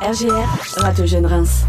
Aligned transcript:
RGR, 0.00 0.78
Radio 0.78 1.04
Jeune 1.04 1.26
Reims. 1.26 1.64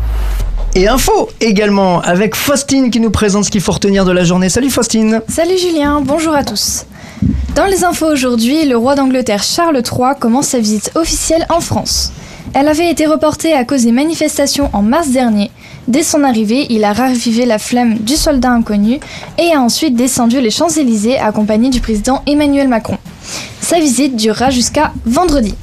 Et 0.73 0.87
info 0.87 1.29
également 1.41 1.99
avec 1.99 2.33
Faustine 2.33 2.89
qui 2.89 3.01
nous 3.01 3.11
présente 3.11 3.43
ce 3.43 3.51
qu'il 3.51 3.59
faut 3.59 3.73
retenir 3.73 4.05
de 4.05 4.13
la 4.13 4.23
journée. 4.23 4.47
Salut 4.47 4.69
Faustine 4.69 5.21
Salut 5.27 5.57
Julien, 5.57 5.99
bonjour 5.99 6.33
à 6.33 6.45
tous. 6.45 6.85
Dans 7.55 7.65
les 7.65 7.83
infos 7.83 8.09
aujourd'hui, 8.09 8.63
le 8.63 8.77
roi 8.77 8.95
d'Angleterre 8.95 9.43
Charles 9.43 9.75
III 9.85 10.17
commence 10.17 10.47
sa 10.47 10.59
visite 10.59 10.91
officielle 10.95 11.45
en 11.49 11.59
France. 11.59 12.13
Elle 12.53 12.69
avait 12.69 12.89
été 12.89 13.05
reportée 13.05 13.51
à 13.51 13.65
cause 13.65 13.83
des 13.83 13.91
manifestations 13.91 14.69
en 14.71 14.81
mars 14.81 15.09
dernier. 15.09 15.51
Dès 15.89 16.03
son 16.03 16.23
arrivée, 16.23 16.67
il 16.69 16.85
a 16.85 16.93
ravivé 16.93 17.45
la 17.45 17.59
flamme 17.59 17.95
du 17.95 18.15
soldat 18.15 18.51
inconnu 18.51 19.01
et 19.39 19.53
a 19.53 19.59
ensuite 19.59 19.97
descendu 19.97 20.39
les 20.39 20.51
Champs-Élysées 20.51 21.19
accompagné 21.19 21.69
du 21.69 21.81
président 21.81 22.23
Emmanuel 22.25 22.69
Macron. 22.69 22.97
Sa 23.59 23.79
visite 23.79 24.15
durera 24.15 24.51
jusqu'à 24.51 24.93
vendredi. 25.05 25.53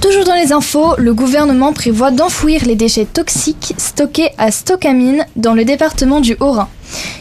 Toujours 0.00 0.24
dans 0.24 0.34
les 0.34 0.52
infos, 0.52 0.94
le 0.98 1.14
gouvernement 1.14 1.72
prévoit 1.72 2.10
d'enfouir 2.10 2.64
les 2.66 2.74
déchets 2.74 3.06
toxiques 3.06 3.74
stockés 3.78 4.30
à 4.36 4.50
Stockamine 4.50 5.24
dans 5.36 5.54
le 5.54 5.64
département 5.64 6.20
du 6.20 6.36
Haut-Rhin. 6.38 6.68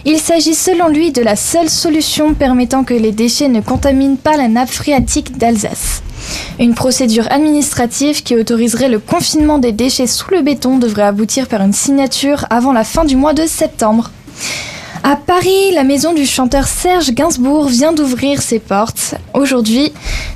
Il 0.03 0.19
s'agit 0.19 0.55
selon 0.55 0.89
lui 0.89 1.11
de 1.11 1.21
la 1.21 1.35
seule 1.35 1.69
solution 1.69 2.33
permettant 2.33 2.83
que 2.83 2.93
les 2.93 3.11
déchets 3.11 3.47
ne 3.47 3.61
contaminent 3.61 4.17
pas 4.17 4.35
la 4.35 4.47
nappe 4.47 4.69
phréatique 4.69 5.37
d'Alsace. 5.37 6.03
Une 6.59 6.73
procédure 6.73 7.31
administrative 7.31 8.23
qui 8.23 8.35
autoriserait 8.35 8.89
le 8.89 8.99
confinement 8.99 9.57
des 9.57 9.71
déchets 9.71 10.07
sous 10.07 10.31
le 10.31 10.41
béton 10.41 10.77
devrait 10.77 11.03
aboutir 11.03 11.47
par 11.47 11.61
une 11.61 11.73
signature 11.73 12.45
avant 12.49 12.73
la 12.73 12.83
fin 12.83 13.05
du 13.05 13.15
mois 13.15 13.33
de 13.33 13.45
septembre. 13.45 14.11
À 15.03 15.15
Paris, 15.15 15.71
la 15.73 15.83
maison 15.83 16.13
du 16.13 16.25
chanteur 16.25 16.67
Serge 16.67 17.11
Gainsbourg 17.11 17.67
vient 17.67 17.93
d'ouvrir 17.93 18.41
ses 18.41 18.59
portes, 18.59 19.15
aujourd'hui, 19.33 19.93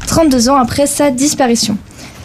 32 0.07 0.49
ans 0.49 0.57
après 0.57 0.87
sa 0.87 1.11
disparition. 1.11 1.77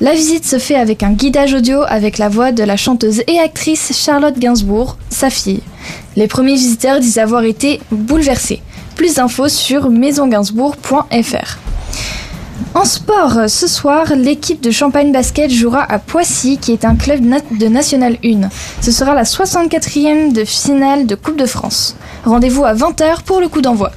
La 0.04 0.12
visite 0.12 0.44
se 0.44 0.58
fait 0.58 0.74
avec 0.74 1.02
un 1.02 1.12
guidage 1.12 1.54
audio 1.54 1.80
avec 1.88 2.18
la 2.18 2.28
voix 2.28 2.52
de 2.52 2.62
la 2.62 2.76
chanteuse 2.76 3.22
et 3.26 3.38
actrice 3.38 3.90
Charlotte 3.96 4.38
Gainsbourg, 4.38 4.98
sa 5.08 5.30
fille. 5.30 5.62
Les 6.14 6.28
premiers 6.28 6.56
visiteurs 6.56 7.00
disent 7.00 7.16
avoir 7.16 7.44
été 7.44 7.80
bouleversés. 7.90 8.60
Plus 8.96 9.14
d'infos 9.14 9.48
sur 9.48 9.88
maisongainsbourg.fr. 9.88 11.58
En 12.74 12.84
sport, 12.84 13.48
ce 13.48 13.66
soir, 13.66 14.14
l'équipe 14.14 14.60
de 14.60 14.70
Champagne 14.70 15.10
Basket 15.10 15.50
jouera 15.50 15.90
à 15.90 15.98
Poissy, 15.98 16.58
qui 16.58 16.72
est 16.72 16.84
un 16.84 16.96
club 16.96 17.22
de 17.58 17.66
National 17.68 18.18
1. 18.22 18.50
Ce 18.82 18.92
sera 18.92 19.14
la 19.14 19.22
64e 19.22 20.34
de 20.34 20.44
finale 20.44 21.06
de 21.06 21.14
Coupe 21.14 21.38
de 21.38 21.46
France. 21.46 21.96
Rendez-vous 22.26 22.66
à 22.66 22.74
20h 22.74 23.22
pour 23.24 23.40
le 23.40 23.48
coup 23.48 23.62
d'envoi. 23.62 23.90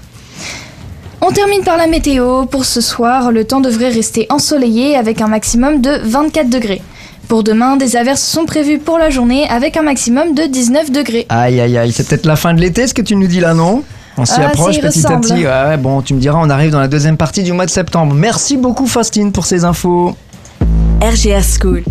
On 1.27 1.31
termine 1.31 1.61
par 1.61 1.75
la 1.75 1.87
météo. 1.87 2.45
Pour 2.45 2.63
ce 2.63 2.79
soir, 2.79 3.31
le 3.33 3.43
temps 3.43 3.59
devrait 3.59 3.89
rester 3.89 4.27
ensoleillé 4.29 4.95
avec 4.95 5.19
un 5.21 5.27
maximum 5.27 5.81
de 5.81 5.99
24 6.05 6.49
degrés. 6.49 6.81
Pour 7.27 7.43
demain, 7.43 7.75
des 7.75 7.97
averses 7.97 8.21
sont 8.21 8.45
prévues 8.45 8.77
pour 8.79 8.97
la 8.97 9.09
journée 9.09 9.45
avec 9.49 9.75
un 9.75 9.81
maximum 9.81 10.33
de 10.33 10.43
19 10.43 10.91
degrés. 10.91 11.25
Aïe 11.27 11.59
aïe 11.59 11.77
aïe, 11.77 11.91
c'est 11.91 12.07
peut-être 12.07 12.25
la 12.25 12.37
fin 12.37 12.53
de 12.53 12.61
l'été 12.61 12.87
ce 12.87 12.93
que 12.93 13.01
tu 13.01 13.17
nous 13.17 13.27
dis 13.27 13.41
là, 13.41 13.53
non? 13.53 13.83
On 14.17 14.23
s'y 14.23 14.39
Ah, 14.39 14.47
approche 14.47 14.79
petit 14.79 15.05
à 15.05 15.17
petit. 15.17 15.33
Ouais, 15.45 15.75
bon, 15.77 16.01
tu 16.01 16.13
me 16.13 16.19
diras, 16.21 16.39
on 16.41 16.49
arrive 16.49 16.71
dans 16.71 16.79
la 16.79 16.87
deuxième 16.87 17.17
partie 17.17 17.43
du 17.43 17.51
mois 17.51 17.65
de 17.65 17.71
septembre. 17.71 18.13
Merci 18.15 18.55
beaucoup 18.55 18.87
Faustine 18.87 19.33
pour 19.33 19.45
ces 19.45 19.65
infos. 19.65 20.15
RGR 21.01 21.43
School. 21.43 21.83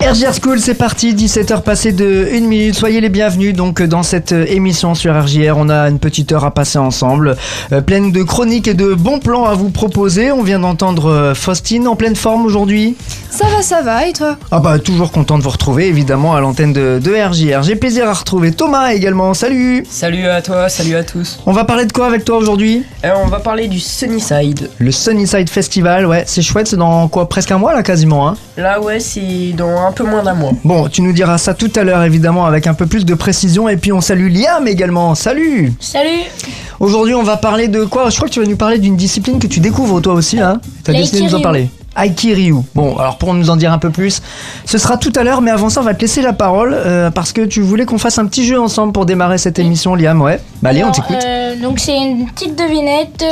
RGR 0.00 0.32
School, 0.42 0.58
c'est 0.60 0.74
parti, 0.74 1.14
17h 1.14 1.60
passées 1.62 1.92
de 1.92 2.26
1 2.32 2.40
minute. 2.40 2.74
Soyez 2.74 3.02
les 3.02 3.10
bienvenus 3.10 3.54
donc 3.54 3.82
dans 3.82 4.02
cette 4.02 4.32
euh, 4.32 4.46
émission 4.48 4.94
sur 4.94 5.14
RGR. 5.14 5.54
On 5.56 5.68
a 5.68 5.88
une 5.90 5.98
petite 5.98 6.32
heure 6.32 6.44
à 6.46 6.52
passer 6.52 6.78
ensemble, 6.78 7.36
euh, 7.72 7.82
pleine 7.82 8.10
de 8.10 8.22
chroniques 8.22 8.66
et 8.66 8.72
de 8.74 8.94
bons 8.94 9.18
plans 9.18 9.44
à 9.44 9.54
vous 9.54 9.68
proposer. 9.68 10.32
On 10.32 10.42
vient 10.42 10.58
d'entendre 10.58 11.10
euh, 11.10 11.34
Faustine 11.34 11.86
en 11.86 11.96
pleine 11.96 12.16
forme 12.16 12.46
aujourd'hui. 12.46 12.96
Ça 13.28 13.44
va, 13.54 13.62
ça 13.62 13.82
va, 13.82 14.06
et 14.06 14.12
toi? 14.12 14.36
Ah 14.50 14.58
bah 14.58 14.78
toujours 14.78 15.12
content 15.12 15.38
de 15.38 15.42
vous 15.42 15.50
retrouver 15.50 15.86
évidemment 15.86 16.34
à 16.34 16.40
l'antenne 16.40 16.72
de, 16.72 16.98
de 16.98 17.14
RJR. 17.14 17.62
J'ai 17.62 17.76
plaisir 17.76 18.08
à 18.08 18.14
retrouver 18.14 18.52
Thomas 18.52 18.92
également. 18.92 19.34
Salut 19.34 19.84
Salut 19.88 20.26
à 20.26 20.40
toi, 20.42 20.68
salut 20.70 20.96
à 20.96 21.04
tous. 21.04 21.38
On 21.46 21.52
va 21.52 21.64
parler 21.64 21.84
de 21.84 21.92
quoi 21.92 22.06
avec 22.06 22.24
toi 22.24 22.38
aujourd'hui? 22.38 22.84
Euh, 23.04 23.10
on 23.22 23.28
va 23.28 23.38
parler 23.38 23.68
du 23.68 23.78
Sunnyside. 23.78 24.70
Le 24.78 24.90
Sunnyside 24.90 25.48
Festival, 25.48 26.06
ouais, 26.06 26.24
c'est 26.26 26.42
chouette, 26.42 26.68
c'est 26.68 26.76
dans 26.76 27.06
quoi? 27.08 27.28
Presque 27.28 27.52
un 27.52 27.58
mois 27.58 27.74
là 27.74 27.82
quasiment, 27.82 28.28
hein? 28.28 28.36
Là, 28.56 28.80
ouais, 28.80 28.98
c'est 28.98 29.52
dans 29.56 29.86
un 29.86 29.89
peu 29.92 30.04
moins 30.04 30.22
d'un 30.22 30.34
mois. 30.34 30.52
Bon, 30.64 30.88
tu 30.88 31.02
nous 31.02 31.12
diras 31.12 31.38
ça 31.38 31.54
tout 31.54 31.70
à 31.76 31.84
l'heure 31.84 32.02
évidemment 32.02 32.46
avec 32.46 32.66
un 32.66 32.74
peu 32.74 32.86
plus 32.86 33.04
de 33.04 33.14
précision 33.14 33.68
et 33.68 33.76
puis 33.76 33.92
on 33.92 34.00
salue 34.00 34.30
Liam 34.32 34.66
également. 34.66 35.14
Salut 35.14 35.72
Salut 35.80 36.22
Aujourd'hui 36.80 37.14
on 37.14 37.22
va 37.22 37.36
parler 37.36 37.68
de 37.68 37.84
quoi? 37.84 38.10
Je 38.10 38.16
crois 38.16 38.28
que 38.28 38.32
tu 38.34 38.40
vas 38.40 38.46
nous 38.46 38.56
parler 38.56 38.78
d'une 38.78 38.96
discipline 38.96 39.38
que 39.38 39.46
tu 39.46 39.60
découvres 39.60 40.00
toi 40.00 40.14
aussi, 40.14 40.40
hein 40.40 40.60
T'as 40.84 40.92
décidé 40.92 41.20
de 41.20 41.24
nous 41.24 41.34
en 41.34 41.40
parler. 41.42 41.68
Aikiryu. 41.96 42.54
Bon, 42.74 42.96
alors 42.96 43.18
pour 43.18 43.34
nous 43.34 43.50
en 43.50 43.56
dire 43.56 43.72
un 43.72 43.78
peu 43.78 43.90
plus, 43.90 44.22
ce 44.64 44.78
sera 44.78 44.96
tout 44.96 45.12
à 45.16 45.24
l'heure, 45.24 45.40
mais 45.42 45.50
avant 45.50 45.68
ça, 45.68 45.80
on 45.80 45.84
va 45.84 45.92
te 45.92 46.00
laisser 46.00 46.22
la 46.22 46.32
parole 46.32 46.72
euh, 46.72 47.10
parce 47.10 47.32
que 47.32 47.42
tu 47.42 47.60
voulais 47.62 47.84
qu'on 47.84 47.98
fasse 47.98 48.18
un 48.18 48.26
petit 48.26 48.46
jeu 48.46 48.58
ensemble 48.60 48.92
pour 48.92 49.06
démarrer 49.06 49.38
cette 49.38 49.58
émission, 49.58 49.96
Liam, 49.96 50.22
ouais. 50.22 50.40
Bah 50.62 50.70
allez, 50.70 50.84
on 50.84 50.92
t'écoute. 50.92 51.16
euh, 51.24 51.56
donc 51.60 51.80
c'est 51.80 51.96
une 51.96 52.26
petite 52.30 52.56
devinette. 52.56 53.24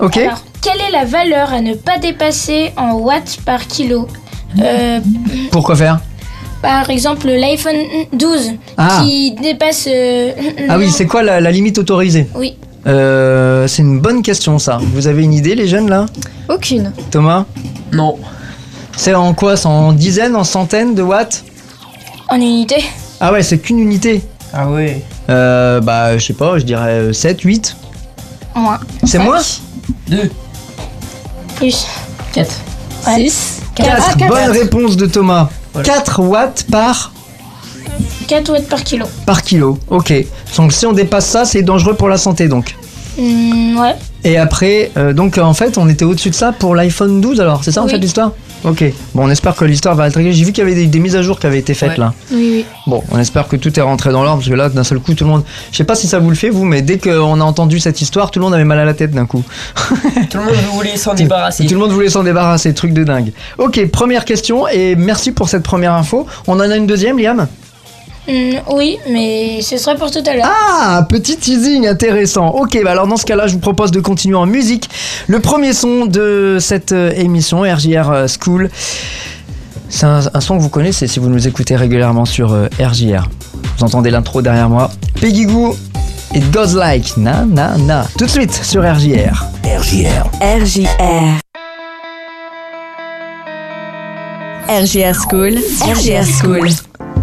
ok. 0.00 0.18
Alors, 0.18 0.42
quelle 0.60 0.80
est 0.82 0.92
la 0.92 1.06
valeur 1.06 1.52
à 1.52 1.60
ne 1.62 1.72
pas 1.74 1.96
dépasser 1.98 2.72
en 2.76 2.92
watts 2.92 3.38
par 3.46 3.66
kilo? 3.66 4.06
Euh, 4.60 5.00
Pourquoi 5.50 5.76
faire? 5.76 6.00
Par 6.62 6.90
exemple, 6.90 7.28
l'iPhone 7.28 7.76
12 8.12 8.52
Ah. 8.76 9.00
qui 9.02 9.32
dépasse. 9.40 9.86
euh, 9.88 10.32
Ah 10.68 10.78
oui, 10.78 10.90
c'est 10.90 11.06
quoi 11.06 11.22
la, 11.22 11.40
la 11.40 11.50
limite 11.50 11.78
autorisée? 11.78 12.26
Oui. 12.34 12.56
Euh, 12.86 13.66
C'est 13.68 13.82
une 13.82 14.00
bonne 14.00 14.22
question 14.22 14.58
ça. 14.58 14.78
Vous 14.94 15.06
avez 15.06 15.22
une 15.22 15.34
idée, 15.34 15.54
les 15.54 15.68
jeunes 15.68 15.88
là? 15.88 16.06
Aucune. 16.48 16.92
Thomas? 17.10 17.44
Non. 17.92 18.16
C'est 18.96 19.14
en 19.14 19.34
quoi? 19.34 19.56
C'est 19.56 19.66
en 19.68 19.92
dizaines, 19.92 20.34
en 20.34 20.44
centaines 20.44 20.94
de 20.94 21.02
watts? 21.02 21.44
En 22.28 22.36
unité 22.36 22.82
Ah 23.20 23.32
ouais, 23.32 23.42
c'est 23.42 23.58
qu'une 23.58 23.78
unité. 23.78 24.22
Ah 24.52 24.68
ouais. 24.68 25.02
Euh, 25.30 25.80
bah, 25.80 26.16
je 26.18 26.26
sais 26.26 26.32
pas, 26.32 26.58
je 26.58 26.64
dirais 26.64 27.12
7, 27.12 27.40
8. 27.42 27.76
Moins. 28.56 28.80
C'est 29.04 29.18
moins 29.18 29.38
2, 30.08 30.30
Plus. 31.56 31.86
4. 32.32 32.50
6. 33.04 33.60
4. 33.74 33.88
Ah, 33.90 34.14
quatre. 34.18 34.28
Bonne 34.30 34.50
réponse 34.50 34.96
de 34.96 35.06
Thomas. 35.06 35.48
Voilà. 35.72 35.88
4 35.88 36.20
watts 36.22 36.66
par, 36.70 37.12
4 38.26 38.50
watts 38.52 38.68
par 38.68 38.82
kilo. 38.84 39.06
par 39.26 39.42
kilo. 39.42 39.78
Ok. 39.88 40.12
Donc 40.56 40.72
si 40.72 40.86
on 40.86 40.92
dépasse 40.92 41.26
ça, 41.26 41.44
c'est 41.44 41.62
dangereux 41.62 41.94
pour 41.94 42.08
la 42.08 42.18
santé 42.18 42.48
donc. 42.48 42.74
Hmm, 43.18 43.78
ouais. 43.78 43.94
Et 44.24 44.36
après, 44.36 44.90
euh, 44.96 45.12
donc 45.12 45.38
en 45.38 45.54
fait, 45.54 45.78
on 45.78 45.88
était 45.88 46.04
au-dessus 46.04 46.30
de 46.30 46.34
ça 46.34 46.52
pour 46.52 46.74
l'iPhone 46.74 47.20
12 47.20 47.40
alors, 47.40 47.62
c'est 47.64 47.72
ça 47.72 47.82
en 47.82 47.84
Oui. 47.86 47.90
fait 47.90 47.98
l'histoire? 47.98 48.32
Ok. 48.64 48.84
Bon, 49.14 49.24
on 49.26 49.30
espère 49.30 49.54
que 49.54 49.64
l'histoire 49.64 49.94
va 49.94 50.08
être 50.08 50.16
réglée. 50.16 50.32
J'ai 50.32 50.44
vu 50.44 50.52
qu'il 50.52 50.62
y 50.64 50.66
avait 50.66 50.74
des, 50.74 50.86
des 50.86 50.98
mises 50.98 51.14
à 51.16 51.22
jour 51.22 51.38
qui 51.38 51.46
avaient 51.46 51.58
été 51.58 51.74
faites 51.74 51.90
Ouais. 51.90 51.96
là. 51.96 52.12
Oui, 52.32 52.50
oui. 52.52 52.64
Bon, 52.86 53.02
on 53.10 53.18
espère 53.18 53.46
que 53.48 53.56
tout 53.56 53.76
est 53.78 53.82
rentré 53.82 54.10
dans 54.10 54.22
l'ordre 54.22 54.38
parce 54.38 54.48
que 54.50 54.54
là, 54.54 54.68
d'un 54.68 54.84
seul 54.84 54.98
coup, 54.98 55.14
tout 55.14 55.24
le 55.24 55.30
monde. 55.30 55.44
Je 55.70 55.76
sais 55.76 55.84
pas 55.84 55.94
si 55.94 56.06
ça 56.08 56.18
vous 56.18 56.28
le 56.30 56.34
fait 56.36 56.50
vous, 56.50 56.64
mais 56.64 56.82
dès 56.82 56.98
qu'on 56.98 57.40
a 57.40 57.44
entendu 57.44 57.78
cette 57.80 58.00
histoire, 58.00 58.30
tout 58.30 58.38
le 58.40 58.44
monde 58.44 58.54
avait 58.54 58.64
mal 58.64 58.78
à 58.78 58.84
la 58.84 58.94
tête 58.94 59.12
d'un 59.12 59.26
coup. 59.26 59.42
Tout 60.30 60.38
le 60.38 60.44
monde 60.44 60.54
voulait 60.72 60.96
s'en 60.96 61.14
débarrasser. 61.14 61.66
Tout 61.66 61.74
le 61.74 61.80
monde 61.80 61.92
voulait 61.92 62.08
s'en 62.10 62.22
débarrasser, 62.24 62.74
truc 62.74 62.92
de 62.92 63.04
dingue. 63.04 63.32
Ok, 63.58 63.84
première 63.90 64.24
question 64.24 64.66
et 64.68 64.96
merci 64.96 65.32
pour 65.32 65.48
cette 65.48 65.62
première 65.62 65.94
info. 65.94 66.26
On 66.46 66.54
en 66.54 66.60
a 66.60 66.76
une 66.76 66.86
deuxième, 66.86 67.18
Liam? 67.18 67.46
Hmm, 68.28 68.58
oui, 68.74 68.98
mais 69.08 69.62
ce 69.62 69.78
sera 69.78 69.94
pour 69.94 70.10
tout 70.10 70.22
à 70.26 70.34
l'heure. 70.34 70.46
Ah, 70.46 71.06
petit 71.08 71.38
teasing 71.38 71.86
intéressant. 71.86 72.48
Ok, 72.48 72.78
bah 72.84 72.90
alors 72.90 73.06
dans 73.06 73.16
ce 73.16 73.24
cas-là, 73.24 73.46
je 73.46 73.54
vous 73.54 73.58
propose 73.58 73.90
de 73.90 74.00
continuer 74.00 74.36
en 74.36 74.44
musique. 74.44 74.90
Le 75.28 75.40
premier 75.40 75.72
son 75.72 76.04
de 76.04 76.58
cette 76.60 76.92
euh, 76.92 77.10
émission, 77.16 77.62
RJR 77.62 78.10
euh, 78.10 78.26
School, 78.28 78.68
c'est 79.88 80.04
un, 80.04 80.20
un 80.34 80.40
son 80.40 80.58
que 80.58 80.62
vous 80.62 80.68
connaissez 80.68 81.06
si 81.06 81.18
vous 81.20 81.30
nous 81.30 81.48
écoutez 81.48 81.74
régulièrement 81.74 82.26
sur 82.26 82.52
euh, 82.52 82.68
RJR. 82.78 83.30
Vous 83.78 83.84
entendez 83.84 84.10
l'intro 84.10 84.42
derrière 84.42 84.68
moi. 84.68 84.90
Peggy 85.18 85.46
Goo, 85.46 85.74
It 86.34 86.50
Goes 86.50 86.74
Like 86.76 87.16
Na 87.16 87.46
Na 87.46 87.78
Na. 87.78 88.06
Tout 88.18 88.26
de 88.26 88.30
suite 88.30 88.52
sur 88.52 88.82
RJR. 88.82 89.42
RJR. 89.64 90.28
RGR 94.68 95.14
School. 95.14 95.54
RGR 95.80 96.26
School. 96.26 96.68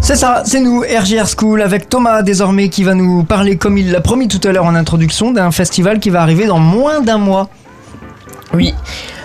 C'est 0.06 0.14
ça, 0.14 0.44
c'est 0.46 0.60
nous, 0.60 0.82
RJR 0.82 1.26
School, 1.26 1.60
avec 1.60 1.88
Thomas 1.88 2.22
désormais 2.22 2.68
qui 2.68 2.84
va 2.84 2.94
nous 2.94 3.24
parler, 3.24 3.56
comme 3.56 3.76
il 3.76 3.90
l'a 3.90 4.00
promis 4.00 4.28
tout 4.28 4.38
à 4.46 4.52
l'heure 4.52 4.64
en 4.64 4.76
introduction, 4.76 5.32
d'un 5.32 5.50
festival 5.50 5.98
qui 5.98 6.10
va 6.10 6.22
arriver 6.22 6.46
dans 6.46 6.60
moins 6.60 7.00
d'un 7.00 7.18
mois. 7.18 7.50
Oui. 8.54 8.72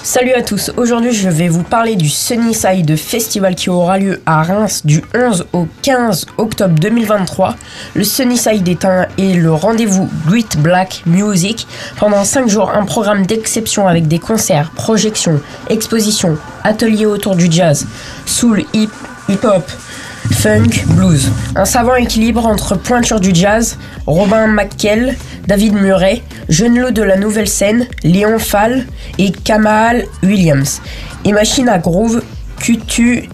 Salut 0.02 0.34
à 0.34 0.42
tous. 0.42 0.72
Aujourd'hui, 0.78 1.14
je 1.14 1.30
vais 1.30 1.50
vous 1.50 1.62
parler 1.62 1.96
du 1.96 2.10
Sunnyside 2.10 2.96
Festival 2.98 3.54
qui 3.54 3.70
aura 3.70 4.00
lieu 4.00 4.22
à 4.26 4.42
Reims 4.42 4.82
du 4.84 5.04
11 5.14 5.46
au 5.54 5.68
15 5.84 6.26
octobre 6.40 6.74
2023. 6.74 7.58
Le 7.94 8.04
Sunnyside 8.04 8.68
est, 8.68 8.84
un, 8.84 9.06
est 9.20 9.36
le 9.36 9.54
rendez-vous 9.54 10.10
Great 10.26 10.58
Black 10.58 11.04
Music. 11.06 11.68
Pendant 12.00 12.24
5 12.24 12.50
jours, 12.50 12.72
un 12.74 12.86
programme 12.86 13.28
d'exception 13.28 13.88
avec 13.88 14.08
des 14.08 14.18
concerts, 14.18 14.72
projections, 14.72 15.42
expositions, 15.70 16.40
ateliers 16.64 17.06
autour 17.06 17.36
du 17.36 17.52
jazz, 17.52 17.86
soul, 18.26 18.64
hip, 18.74 18.90
hip-hop, 19.30 19.64
funk, 20.32 20.86
blues. 20.96 21.32
Un 21.56 21.66
savant 21.66 21.96
équilibre 21.96 22.46
entre 22.46 22.76
pointure 22.76 23.20
du 23.20 23.32
jazz, 23.34 23.78
Robin 24.06 24.48
McKell, 24.48 25.16
David 25.48 25.74
Murray, 25.74 26.22
jeune 26.50 26.80
lot 26.80 26.92
de 26.92 27.02
la 27.02 27.18
nouvelle 27.18 27.48
scène, 27.48 27.88
Léon 28.04 28.40
Fall 28.40 28.86
et 29.18 29.32
Kamal 29.32 30.06
Williams. 30.24 30.82
Et 31.26 31.32
machine 31.32 31.70
à 31.70 31.80
groove, 31.80 32.22
Kutu 32.60 33.30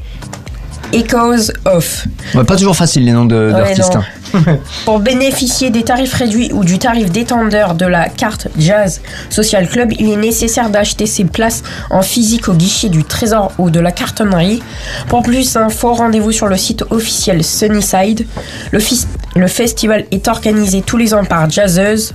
Echoes 0.93 1.51
of. 1.65 2.05
Ouais, 2.33 2.43
pas 2.43 2.55
toujours 2.55 2.75
facile 2.75 3.05
les 3.05 3.11
noms 3.11 3.27
Ouais, 3.27 3.51
d'artistes. 3.51 3.95
hein. 3.95 4.03
Pour 4.85 4.99
bénéficier 4.99 5.69
des 5.69 5.83
tarifs 5.83 6.13
réduits 6.13 6.51
ou 6.53 6.63
du 6.63 6.79
tarif 6.79 7.11
détendeur 7.11 7.75
de 7.75 7.85
la 7.85 8.09
carte 8.09 8.47
Jazz 8.57 9.01
Social 9.29 9.67
Club, 9.69 9.93
il 9.99 10.09
est 10.09 10.15
nécessaire 10.17 10.69
d'acheter 10.69 11.05
ses 11.05 11.23
places 11.25 11.63
en 11.89 12.01
physique 12.01 12.49
au 12.49 12.53
guichet 12.53 12.89
du 12.89 13.03
Trésor 13.03 13.51
ou 13.57 13.69
de 13.69 13.79
la 13.79 13.91
cartonnerie. 13.91 14.61
Pour 15.07 15.23
plus 15.23 15.53
d'infos, 15.53 15.93
rendez-vous 15.93 16.31
sur 16.31 16.47
le 16.47 16.57
site 16.57 16.83
officiel 16.89 17.43
Sunnyside. 17.43 18.25
Le 18.71 19.47
festival 19.47 20.05
est 20.11 20.27
organisé 20.27 20.81
tous 20.81 20.97
les 20.97 21.13
ans 21.13 21.23
par 21.25 21.49
Jazzeuse. 21.49 22.13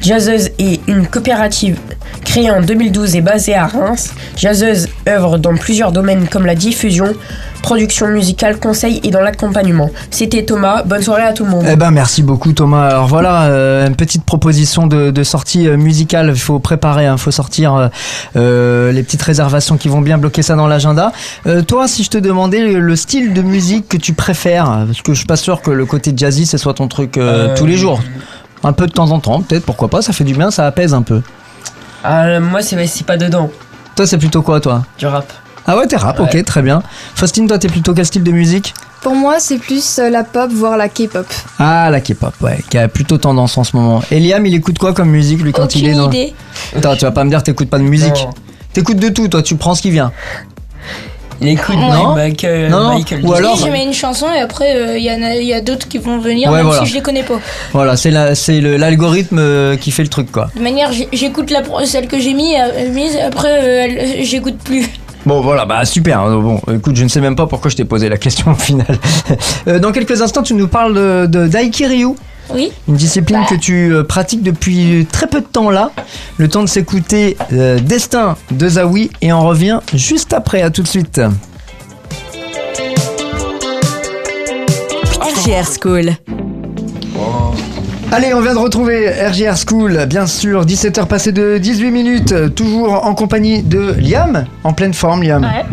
Jazzeuse 0.00 0.50
est 0.58 0.80
une 0.88 1.06
coopérative 1.06 1.78
créée 2.24 2.50
en 2.50 2.60
2012 2.60 3.16
et 3.16 3.20
basée 3.20 3.54
à 3.54 3.66
Reims. 3.66 4.12
Jazzeuse 4.36 4.88
œuvre 5.08 5.38
dans 5.38 5.54
plusieurs 5.56 5.92
domaines 5.92 6.28
comme 6.28 6.46
la 6.46 6.54
diffusion, 6.54 7.12
production 7.62 8.08
musicale, 8.08 8.58
conseil 8.58 9.00
et 9.04 9.10
dans 9.10 9.20
l'accompagnement. 9.20 9.90
C'était 10.10 10.44
Thomas, 10.44 10.82
bonne 10.82 11.02
soirée 11.02 11.22
à 11.22 11.32
tout 11.32 11.44
le 11.44 11.50
monde. 11.50 11.66
Eh 11.70 11.76
ben 11.76 11.90
merci 11.90 12.22
beaucoup 12.22 12.52
Thomas. 12.52 12.88
Alors 12.88 13.06
voilà, 13.06 13.44
euh, 13.44 13.86
une 13.86 13.96
petite 13.96 14.24
proposition 14.24 14.86
de, 14.86 15.10
de 15.10 15.22
sortie 15.24 15.66
euh, 15.68 15.76
musicale. 15.76 16.30
Il 16.34 16.40
faut 16.40 16.58
préparer, 16.58 17.06
il 17.06 17.18
faut 17.18 17.30
sortir 17.30 17.90
euh, 18.36 18.92
les 18.92 19.02
petites 19.02 19.22
réservations 19.22 19.76
qui 19.76 19.88
vont 19.88 20.00
bien 20.00 20.18
bloquer 20.18 20.42
ça 20.42 20.56
dans 20.56 20.66
l'agenda. 20.66 21.12
Euh, 21.46 21.62
toi, 21.62 21.88
si 21.88 22.04
je 22.04 22.10
te 22.10 22.18
demandais 22.18 22.60
le, 22.60 22.80
le 22.80 22.96
style 22.96 23.32
de 23.32 23.42
musique 23.42 23.88
que 23.88 23.96
tu 23.96 24.12
préfères, 24.12 24.84
parce 24.86 25.02
que 25.02 25.12
je 25.12 25.18
suis 25.18 25.26
pas 25.26 25.36
sûr 25.36 25.62
que 25.62 25.70
le 25.70 25.84
côté 25.86 26.12
jazzy 26.16 26.46
ce 26.46 26.58
soit 26.58 26.74
ton 26.74 26.88
truc 26.88 27.16
euh, 27.16 27.30
Euh, 27.30 27.56
tous 27.56 27.66
les 27.66 27.76
jours. 27.76 28.00
Un 28.62 28.72
peu 28.72 28.86
de 28.86 28.92
temps 28.92 29.10
en 29.10 29.20
temps, 29.20 29.40
peut-être, 29.40 29.64
pourquoi 29.64 29.88
pas, 29.88 30.02
ça 30.02 30.12
fait 30.12 30.24
du 30.24 30.34
bien, 30.34 30.50
ça 30.50 30.66
apaise 30.66 30.92
un 30.94 31.02
peu. 31.02 31.22
Ah, 32.04 32.40
moi, 32.40 32.60
c'est 32.62 33.06
pas 33.06 33.16
dedans, 33.16 33.50
Toi, 33.96 34.06
c'est 34.06 34.18
plutôt 34.18 34.42
quoi, 34.42 34.60
toi? 34.60 34.84
Du 34.98 35.06
rap. 35.06 35.32
Ah 35.66 35.76
ouais, 35.76 35.86
t'es 35.86 35.96
rap, 35.96 36.18
Ouais. 36.18 36.26
ok, 36.40 36.44
très 36.44 36.62
bien. 36.62 36.82
Faustine, 37.14 37.46
toi, 37.46 37.58
t'es 37.58 37.68
plutôt 37.68 37.92
quel 37.94 38.06
style 38.06 38.22
de 38.22 38.32
musique? 38.32 38.74
Pour 39.02 39.14
moi, 39.14 39.36
c'est 39.38 39.58
plus 39.58 39.98
euh, 39.98 40.10
la 40.10 40.24
pop, 40.24 40.50
voire 40.52 40.76
la 40.76 40.88
K-pop. 40.88 41.26
Ah, 41.58 41.88
la 41.90 42.00
K-pop, 42.00 42.34
ouais, 42.42 42.62
qui 42.68 42.76
a 42.76 42.88
plutôt 42.88 43.18
tendance 43.18 43.56
en 43.56 43.64
ce 43.64 43.76
moment. 43.76 44.02
Et 44.10 44.20
Liam, 44.20 44.44
il 44.44 44.54
écoute 44.54 44.78
quoi 44.78 44.92
comme 44.92 45.08
musique, 45.10 45.40
lui, 45.42 45.52
quand 45.52 45.74
il 45.74 45.86
est 45.88 45.94
dans... 45.94 46.08
idée. 46.08 46.34
Attends, 46.76 46.96
tu 46.96 47.04
vas 47.04 47.10
pas 47.10 47.24
me 47.24 47.30
dire 47.30 47.38
que 47.40 47.44
t'écoutes 47.44 47.70
pas 47.70 47.78
de 47.78 47.84
musique? 47.84 48.14
Non. 48.14 48.30
T'écoutes 48.72 48.98
de 48.98 49.08
tout, 49.08 49.28
toi, 49.28 49.42
tu 49.42 49.56
prends 49.56 49.74
ce 49.74 49.82
qui 49.82 49.90
vient. 49.90 50.12
Il 51.40 51.48
écoute 51.48 51.76
Non. 51.76 52.14
Michael, 52.14 52.70
Non, 52.70 52.80
non. 52.82 52.94
Michael 52.94 53.24
Ou 53.24 53.32
alors- 53.32 53.54
Oui, 53.54 53.62
je 53.66 53.70
mets 53.70 53.84
une 53.84 53.92
chanson 53.94 54.26
et 54.34 54.40
après 54.40 54.76
euh, 54.76 54.98
il 54.98 55.04
y 55.04 55.10
en 55.10 55.22
a, 55.22 55.34
il 55.36 55.46
y 55.46 55.54
a 55.54 55.60
d'autres 55.60 55.88
qui 55.88 55.98
vont 55.98 56.18
venir 56.18 56.50
Ouais, 56.50 56.58
même 56.58 56.66
voilà. 56.66 56.82
si 56.82 56.86
je 56.90 56.94
les 56.94 57.00
connais 57.02 57.22
pas. 57.22 57.38
Voilà, 57.72 57.96
c'est 57.96 58.10
la- 58.10 58.34
c'est 58.34 58.60
le- 58.60 58.76
l'algorithme 58.76 59.38
euh, 59.38 59.76
qui 59.76 59.90
fait 59.90 60.02
le 60.02 60.08
truc, 60.08 60.30
quoi. 60.30 60.50
De 60.54 60.60
manière, 60.62 60.90
j'écoute 61.12 61.50
la 61.50 61.62
celle 61.86 62.08
que 62.08 62.18
j'ai 62.20 62.34
mis, 62.34 62.54
euh, 62.56 62.90
mise, 62.92 63.16
après 63.16 63.48
euh, 63.88 64.22
j'écoute 64.22 64.58
plus. 64.62 64.86
Bon, 65.26 65.40
voilà, 65.42 65.66
bah 65.66 65.84
super. 65.84 66.20
hein. 66.20 66.38
Bon, 66.40 66.60
écoute, 66.74 66.96
je 66.96 67.04
ne 67.04 67.08
sais 67.08 67.20
même 67.20 67.36
pas 67.36 67.46
pourquoi 67.46 67.70
je 67.70 67.76
t'ai 67.76 67.84
posé 67.84 68.08
la 68.08 68.16
question 68.16 68.52
au 68.52 68.54
final. 68.54 68.86
Euh, 69.68 69.78
Dans 69.78 69.92
quelques 69.92 70.22
instants, 70.22 70.42
tu 70.42 70.54
nous 70.54 70.68
parles 70.68 70.94
de, 70.94 71.26
de 71.26 71.46
d'Aikiryu, 71.46 72.14
Oui. 72.54 72.72
une 72.88 72.94
discipline 72.96 73.44
que 73.48 73.54
tu 73.54 73.92
euh, 73.92 74.02
pratiques 74.02 74.42
depuis 74.42 75.06
très 75.10 75.26
peu 75.26 75.40
de 75.40 75.46
temps 75.46 75.70
là. 75.70 75.90
Le 76.38 76.48
temps 76.48 76.62
de 76.62 76.68
s'écouter 76.68 77.36
euh, 77.52 77.78
Destin 77.78 78.36
de 78.50 78.68
Zawi 78.68 79.10
et 79.22 79.32
on 79.32 79.46
revient 79.46 79.80
juste 79.94 80.32
après. 80.32 80.62
À 80.62 80.70
tout 80.70 80.82
de 80.82 80.88
suite. 80.88 81.20
RGR 85.20 85.66
School. 85.80 86.10
Allez, 88.12 88.34
on 88.34 88.40
vient 88.40 88.54
de 88.54 88.58
retrouver 88.58 89.08
RGR 89.08 89.56
School, 89.56 90.06
bien 90.06 90.26
sûr, 90.26 90.64
17h 90.66 91.06
passées 91.06 91.30
de 91.30 91.58
18 91.58 91.90
minutes, 91.92 92.54
toujours 92.56 93.06
en 93.06 93.14
compagnie 93.14 93.62
de 93.62 93.94
Liam, 94.00 94.46
en 94.64 94.72
pleine 94.72 94.94
forme, 94.94 95.22
Liam. 95.22 95.42
Ouais. 95.44 95.64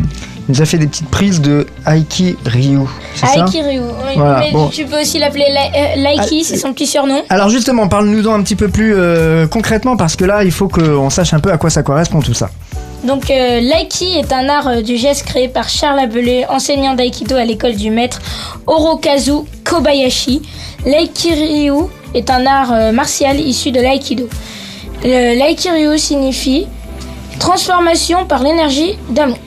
Il 0.47 0.53
nous 0.55 0.61
a 0.61 0.65
fait 0.65 0.77
des 0.77 0.87
petites 0.87 1.09
prises 1.09 1.41
de 1.41 1.65
Aiki 1.85 2.37
Ryu, 2.45 2.79
c'est 3.15 3.25
ça 3.25 3.45
Aikiryu. 3.45 3.81
oui. 3.81 4.13
Voilà, 4.15 4.39
Mais 4.39 4.51
bon. 4.51 4.69
tu 4.69 4.85
peux 4.85 5.01
aussi 5.01 5.19
l'appeler 5.19 5.43
euh, 5.45 5.95
Laiki, 6.01 6.43
c'est 6.45 6.55
son 6.57 6.71
petit 6.73 6.87
surnom. 6.87 7.21
Alors 7.29 7.49
justement, 7.49 7.87
parle-nous-en 7.89 8.33
un 8.33 8.41
petit 8.43 8.55
peu 8.55 8.69
plus 8.69 8.93
euh, 8.95 9.45
concrètement, 9.47 9.97
parce 9.97 10.15
que 10.15 10.23
là, 10.23 10.45
il 10.45 10.51
faut 10.51 10.69
qu'on 10.69 11.09
sache 11.09 11.33
un 11.33 11.39
peu 11.39 11.51
à 11.51 11.57
quoi 11.57 11.69
ça 11.69 11.83
correspond 11.83 12.21
tout 12.21 12.33
ça. 12.33 12.49
Donc 13.03 13.29
euh, 13.29 13.59
l'aiki 13.59 14.05
est 14.17 14.33
un 14.33 14.49
art 14.49 14.67
euh, 14.67 14.81
du 14.81 14.97
geste 14.97 15.23
créé 15.25 15.47
par 15.47 15.69
Charles 15.69 15.99
Abelé, 15.99 16.45
enseignant 16.49 16.95
d'aïkido 16.95 17.35
à 17.35 17.45
l'école 17.45 17.75
du 17.75 17.91
maître 17.91 18.19
Orokazu 18.65 19.43
Kobayashi. 19.63 20.41
L'aikiryu 20.85 21.73
est 22.15 22.29
un 22.31 22.45
art 22.45 22.71
euh, 22.73 22.91
martial 22.91 23.39
issu 23.39 23.71
de 23.71 23.79
l'aïkido. 23.81 24.27
L'aikiryu 25.03 25.97
signifie 25.99 26.65
transformation 27.39 28.25
par 28.25 28.41
l'énergie 28.41 28.97
d'amour. 29.09 29.37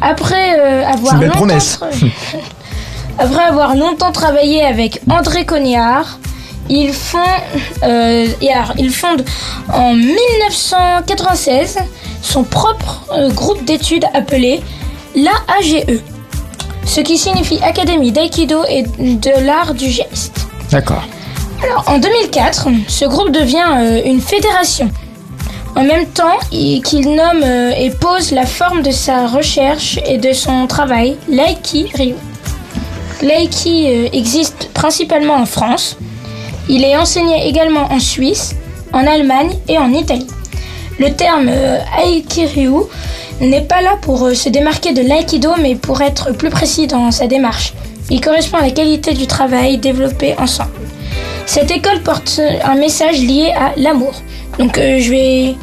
Après 0.00 0.58
euh, 0.58 0.86
avoir 0.86 1.20
longtemps 1.20 1.32
promesse. 1.32 1.80
Après 3.18 3.42
avoir 3.42 3.74
longtemps 3.76 4.12
travaillé 4.12 4.62
avec 4.64 5.00
André 5.10 5.44
Cognard, 5.44 6.18
ils 6.68 6.92
font, 6.92 7.18
euh, 7.82 8.26
ils 8.78 8.90
fondent 8.90 9.24
en 9.72 9.94
1996 9.94 11.78
son 12.22 12.44
propre 12.44 13.04
euh, 13.12 13.30
groupe 13.30 13.64
d'études 13.64 14.04
appelé 14.14 14.62
l'AAGE, 15.14 15.84
ce 16.86 17.00
qui 17.00 17.18
signifie 17.18 17.58
Académie 17.62 18.12
d'Aikido 18.12 18.62
et 18.68 18.84
de 18.84 19.44
l'art 19.44 19.74
du 19.74 19.90
geste. 19.90 20.46
D'accord. 20.70 21.02
Alors, 21.62 21.84
en 21.88 21.98
2004, 21.98 22.68
ce 22.88 23.04
groupe 23.04 23.32
devient 23.32 24.00
une 24.06 24.20
fédération. 24.20 24.88
En 25.76 25.84
même 25.84 26.06
temps 26.06 26.38
il- 26.52 26.82
qu'il 26.82 27.10
nomme 27.14 27.42
euh, 27.44 27.72
et 27.76 27.90
pose 27.90 28.32
la 28.32 28.44
forme 28.46 28.82
de 28.82 28.90
sa 28.90 29.26
recherche 29.26 29.98
et 30.06 30.18
de 30.18 30.32
son 30.32 30.66
travail, 30.66 31.16
l'Aiki 31.28 31.86
Ryu. 31.94 32.14
L'Aiki 33.22 33.86
euh, 33.88 34.08
existe 34.12 34.70
principalement 34.74 35.34
en 35.36 35.46
France. 35.46 35.96
Il 36.68 36.84
est 36.84 36.96
enseigné 36.96 37.48
également 37.48 37.90
en 37.92 37.98
Suisse, 38.00 38.54
en 38.92 39.06
Allemagne 39.06 39.52
et 39.68 39.78
en 39.78 39.92
Italie. 39.92 40.26
Le 40.98 41.12
terme 41.12 41.48
euh, 41.48 41.78
Aikiryu 42.04 42.82
n'est 43.40 43.62
pas 43.62 43.80
là 43.80 43.96
pour 44.02 44.30
se 44.34 44.48
démarquer 44.50 44.92
de 44.92 45.00
l'aïkido, 45.02 45.50
mais 45.62 45.74
pour 45.74 46.02
être 46.02 46.32
plus 46.32 46.50
précis 46.50 46.86
dans 46.86 47.10
sa 47.10 47.26
démarche. 47.26 47.72
Il 48.10 48.20
correspond 48.20 48.58
à 48.58 48.62
la 48.62 48.70
qualité 48.70 49.14
du 49.14 49.26
travail 49.26 49.78
développé 49.78 50.34
ensemble. 50.38 50.70
Cette 51.52 51.72
école 51.72 52.00
porte 52.02 52.40
un 52.64 52.76
message 52.76 53.18
lié 53.20 53.52
à 53.58 53.72
l'amour. 53.76 54.12
Donc 54.58 54.78
euh, 54.78 55.00
je 55.00 55.10
vais 55.10 55.54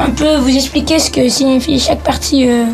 un 0.00 0.10
peu 0.10 0.36
vous 0.38 0.48
expliquer 0.54 0.98
ce 0.98 1.10
que 1.12 1.28
signifie 1.28 1.78
chaque 1.78 2.00
partie 2.00 2.48
euh, 2.48 2.64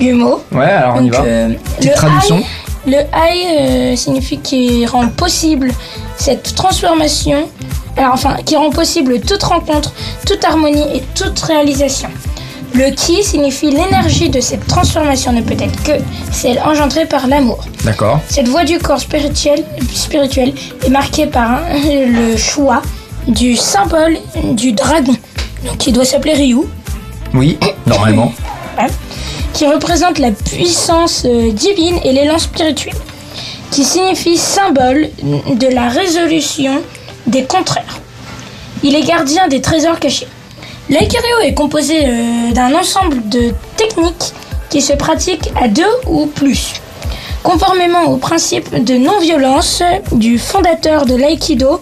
du 0.00 0.12
mot. 0.12 0.42
Ouais, 0.50 0.64
alors 0.64 0.96
on 0.96 1.04
y 1.04 1.08
va. 1.10 1.22
euh, 1.22 1.50
Petite 1.76 1.90
le 1.92 1.96
traduction. 1.96 2.38
ai- 2.38 3.90
le 3.92 3.96
signifie 3.96 4.38
qui 4.38 4.86
rend 4.86 5.06
possible 5.08 5.70
cette 6.16 6.54
transformation, 6.56 7.48
alors 7.96 8.14
enfin 8.14 8.36
qui 8.44 8.56
rend 8.56 8.70
possible 8.70 9.20
toute 9.20 9.42
rencontre, 9.44 9.92
toute 10.26 10.44
harmonie 10.44 10.96
et 10.96 11.02
toute 11.14 11.38
réalisation. 11.38 12.08
Le 12.74 12.90
ki 12.90 13.22
signifie 13.22 13.70
l'énergie 13.70 14.28
de 14.28 14.40
cette 14.40 14.66
transformation 14.66 15.32
ne 15.32 15.40
peut 15.40 15.56
être 15.58 15.82
que 15.82 15.92
celle 16.32 16.58
engendrée 16.60 17.06
par 17.06 17.26
l'amour. 17.26 17.64
D'accord. 17.84 18.20
Cette 18.28 18.48
voie 18.48 18.64
du 18.64 18.78
corps 18.78 19.00
spirituel, 19.00 19.64
spirituel 19.92 20.52
est 20.84 20.90
marquée 20.90 21.26
par 21.26 21.50
hein, 21.52 21.60
le 21.84 22.36
choix 22.36 22.82
du 23.28 23.56
symbole 23.56 24.18
du 24.52 24.72
dragon, 24.72 25.16
donc 25.64 25.78
qui 25.78 25.92
doit 25.92 26.04
s'appeler 26.04 26.34
Ryu, 26.34 26.58
Oui, 27.34 27.58
normalement. 27.86 28.32
qui 29.52 29.66
représente 29.66 30.18
la 30.18 30.30
puissance 30.32 31.24
euh, 31.24 31.50
divine 31.50 31.98
et 32.04 32.12
l'élan 32.12 32.38
spirituel, 32.38 32.94
qui 33.70 33.84
signifie 33.84 34.36
symbole 34.36 35.08
de 35.22 35.66
la 35.68 35.88
résolution 35.88 36.82
des 37.26 37.44
contraires. 37.44 38.00
Il 38.82 38.94
est 38.94 39.02
gardien 39.02 39.48
des 39.48 39.60
trésors 39.60 39.98
cachés. 39.98 40.28
L'aikiryu 40.88 41.44
est 41.44 41.54
composé 41.54 42.06
euh, 42.06 42.52
d'un 42.52 42.74
ensemble 42.74 43.28
de 43.28 43.52
techniques 43.76 44.32
qui 44.70 44.80
se 44.80 44.92
pratiquent 44.92 45.50
à 45.60 45.68
deux 45.68 45.84
ou 46.06 46.26
plus. 46.26 46.74
Conformément 47.42 48.04
au 48.04 48.16
principe 48.16 48.84
de 48.84 48.94
non-violence 48.96 49.82
du 50.12 50.38
fondateur 50.38 51.06
de 51.06 51.14
l'aïkido, 51.14 51.80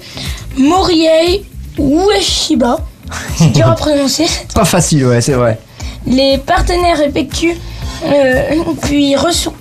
Moriei 0.57 1.45
Ueshiba, 1.79 2.79
c'est 3.37 3.53
dur 3.53 3.69
à 3.69 3.75
prononcer, 3.75 4.27
Pas 4.55 4.65
facile, 4.65 5.07
ouais, 5.07 5.21
c'est 5.21 5.33
vrai. 5.33 5.59
les 6.07 6.39
partenaires 6.39 7.01
effectuent 7.01 7.57
euh, 8.05 8.43
puis 8.83 9.15
reço- 9.15 9.53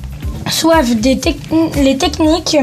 reçoivent 0.46 0.96
des 0.96 1.16
tec- 1.18 1.38
les 1.82 1.98
techniques 1.98 2.58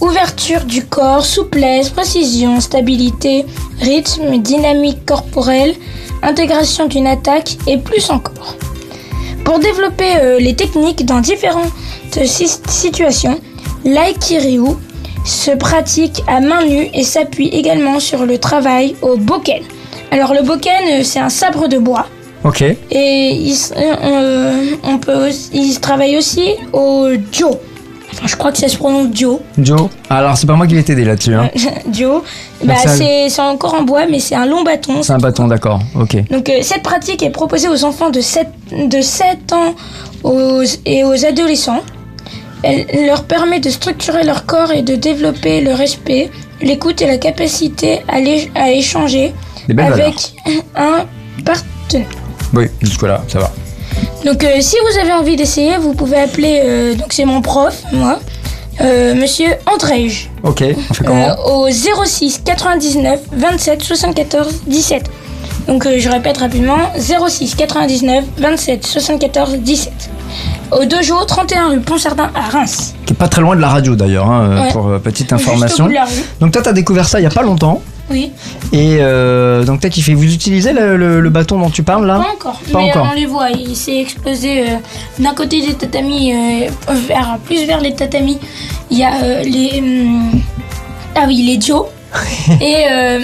ouverture 0.00 0.64
du 0.64 0.84
corps, 0.84 1.24
souplesse, 1.24 1.88
précision, 1.90 2.60
stabilité, 2.60 3.46
rythme, 3.80 4.38
dynamique 4.38 5.06
corporelle, 5.06 5.74
intégration 6.22 6.86
d'une 6.86 7.06
attaque 7.06 7.56
et 7.66 7.78
plus 7.78 8.10
encore. 8.10 8.56
Pour 9.44 9.58
développer 9.58 10.16
euh, 10.20 10.38
les 10.38 10.54
techniques 10.54 11.04
dans 11.04 11.20
différentes 11.20 11.72
si- 12.24 12.48
situations, 12.68 13.40
l'aikiryu 13.84 14.62
se 15.24 15.50
pratique 15.52 16.22
à 16.26 16.40
main 16.40 16.64
nue 16.66 16.88
et 16.94 17.04
s'appuie 17.04 17.48
également 17.48 18.00
sur 18.00 18.24
le 18.26 18.38
travail 18.38 18.96
au 19.02 19.16
boken. 19.16 19.62
Alors 20.10 20.34
le 20.34 20.42
boken, 20.42 21.00
euh, 21.00 21.02
c'est 21.04 21.18
un 21.20 21.28
sabre 21.28 21.68
de 21.68 21.78
bois 21.78 22.06
Ok. 22.44 22.62
Et 22.62 23.30
il, 23.30 23.56
euh, 23.76 24.74
on 24.82 24.98
peut 24.98 25.28
il 25.52 25.78
travaille 25.80 26.16
aussi 26.18 26.54
au 26.72 27.08
Dio. 27.30 27.50
Je 28.24 28.36
crois 28.36 28.52
que 28.52 28.58
ça 28.58 28.68
se 28.68 28.76
prononce 28.76 29.08
Dio. 29.10 29.40
Joe. 29.58 29.88
Alors, 30.10 30.36
c'est 30.36 30.46
pas 30.46 30.54
moi 30.54 30.66
qui 30.66 30.74
vais 30.74 30.82
t'aider 30.82 31.04
là-dessus. 31.04 31.34
Hein. 31.34 31.50
Dio. 31.86 32.22
Bah, 32.64 32.74
c'est 32.86 33.40
encore 33.40 33.74
en 33.74 33.82
bois, 33.82 34.06
mais 34.08 34.20
c'est 34.20 34.34
un 34.34 34.46
long 34.46 34.62
bâton. 34.62 35.02
C'est 35.02 35.12
un 35.12 35.18
bâton, 35.18 35.48
d'accord. 35.48 35.80
Ok. 35.98 36.16
Donc 36.30 36.48
euh, 36.48 36.58
cette 36.62 36.82
pratique 36.82 37.22
est 37.22 37.30
proposée 37.30 37.68
aux 37.68 37.84
enfants 37.84 38.10
de 38.10 38.20
7, 38.20 38.46
de 38.88 39.00
7 39.00 39.52
ans 39.52 39.74
aux- 40.22 40.62
et 40.86 41.04
aux 41.04 41.24
adolescents. 41.24 41.80
Elle 42.62 42.86
leur 43.06 43.24
permet 43.24 43.58
de 43.58 43.70
structurer 43.70 44.22
leur 44.22 44.46
corps 44.46 44.70
et 44.70 44.82
de 44.82 44.94
développer 44.94 45.60
le 45.62 45.72
respect, 45.74 46.30
l'écoute 46.60 47.02
et 47.02 47.06
la 47.06 47.16
capacité 47.16 48.02
à, 48.08 48.18
à 48.60 48.70
échanger 48.70 49.32
valeurs. 49.68 49.94
avec 49.94 50.32
un 50.76 51.04
partenaire. 51.44 52.06
Oui, 52.54 52.66
jusque-là, 52.80 53.20
ça 53.26 53.40
va. 53.40 53.50
Donc 54.24 54.44
euh, 54.44 54.48
si 54.60 54.76
vous 54.90 54.98
avez 54.98 55.12
envie 55.12 55.36
d'essayer, 55.36 55.76
vous 55.78 55.94
pouvez 55.94 56.18
appeler, 56.18 56.60
euh, 56.64 56.94
donc 56.94 57.12
c'est 57.12 57.24
mon 57.24 57.40
prof, 57.42 57.82
moi, 57.92 58.20
euh, 58.80 59.14
monsieur 59.14 59.48
Andrej, 59.66 60.30
Ok, 60.44 60.62
on 60.90 60.94
fait 60.94 61.04
comment 61.04 61.28
euh, 61.28 61.50
au 61.66 61.70
06 61.70 62.42
99 62.44 63.20
27 63.32 63.82
74 63.82 64.62
17. 64.66 65.10
Donc 65.68 65.86
je 65.96 66.08
répète 66.08 66.38
rapidement 66.38 66.78
06 66.98 67.54
99 67.54 68.24
27 68.38 68.86
74 68.86 69.56
17. 69.58 69.92
Au 70.72 70.84
dojo 70.86 71.22
31 71.24 71.68
rue 71.68 71.80
Pont-Sardin 71.80 72.30
à 72.34 72.48
Reims. 72.48 72.94
Qui 73.04 73.12
est 73.12 73.16
pas 73.16 73.28
très 73.28 73.42
loin 73.42 73.54
de 73.54 73.60
la 73.60 73.68
radio 73.68 73.94
d'ailleurs, 73.94 74.30
hein, 74.30 74.62
Ouais. 74.64 74.72
pour 74.72 74.90
petite 75.00 75.32
information. 75.32 75.88
Donc 76.40 76.52
toi, 76.52 76.62
t'as 76.62 76.72
découvert 76.72 77.06
ça 77.06 77.20
il 77.20 77.24
y 77.24 77.26
a 77.26 77.30
pas 77.30 77.42
longtemps. 77.42 77.82
Oui. 78.12 78.30
Et 78.72 78.98
euh, 79.00 79.64
donc 79.64 79.80
t'as 79.80 79.88
kiffé. 79.88 80.14
Vous 80.14 80.32
utilisez 80.32 80.72
le, 80.72 80.96
le- 80.96 81.20
le 81.20 81.30
bâton 81.30 81.58
dont 81.58 81.70
tu 81.70 81.82
parles 81.82 82.06
là? 82.06 82.18
Pas 82.18 82.32
encore. 82.34 82.60
Pas 82.72 82.78
mais 82.78 82.90
encore. 82.90 83.08
on 83.10 83.14
les 83.14 83.26
voit. 83.26 83.50
Il 83.50 83.74
s'est 83.74 83.96
explosé 84.00 84.60
euh, 84.60 84.64
d'un 85.18 85.34
côté 85.34 85.66
des 85.66 85.74
tatamis 85.74 86.32
euh, 86.34 86.68
vers 87.08 87.38
plus 87.44 87.64
vers 87.66 87.80
les 87.80 87.94
tatamis. 87.94 88.38
Il 88.90 88.98
y 88.98 89.04
a 89.04 89.14
euh, 89.22 89.42
les 89.42 89.78
hum, 89.80 90.40
ah 91.14 91.24
oui 91.26 91.42
les 91.42 91.60
Joe. 91.60 91.86
et 92.60 92.76
euh, 92.90 93.20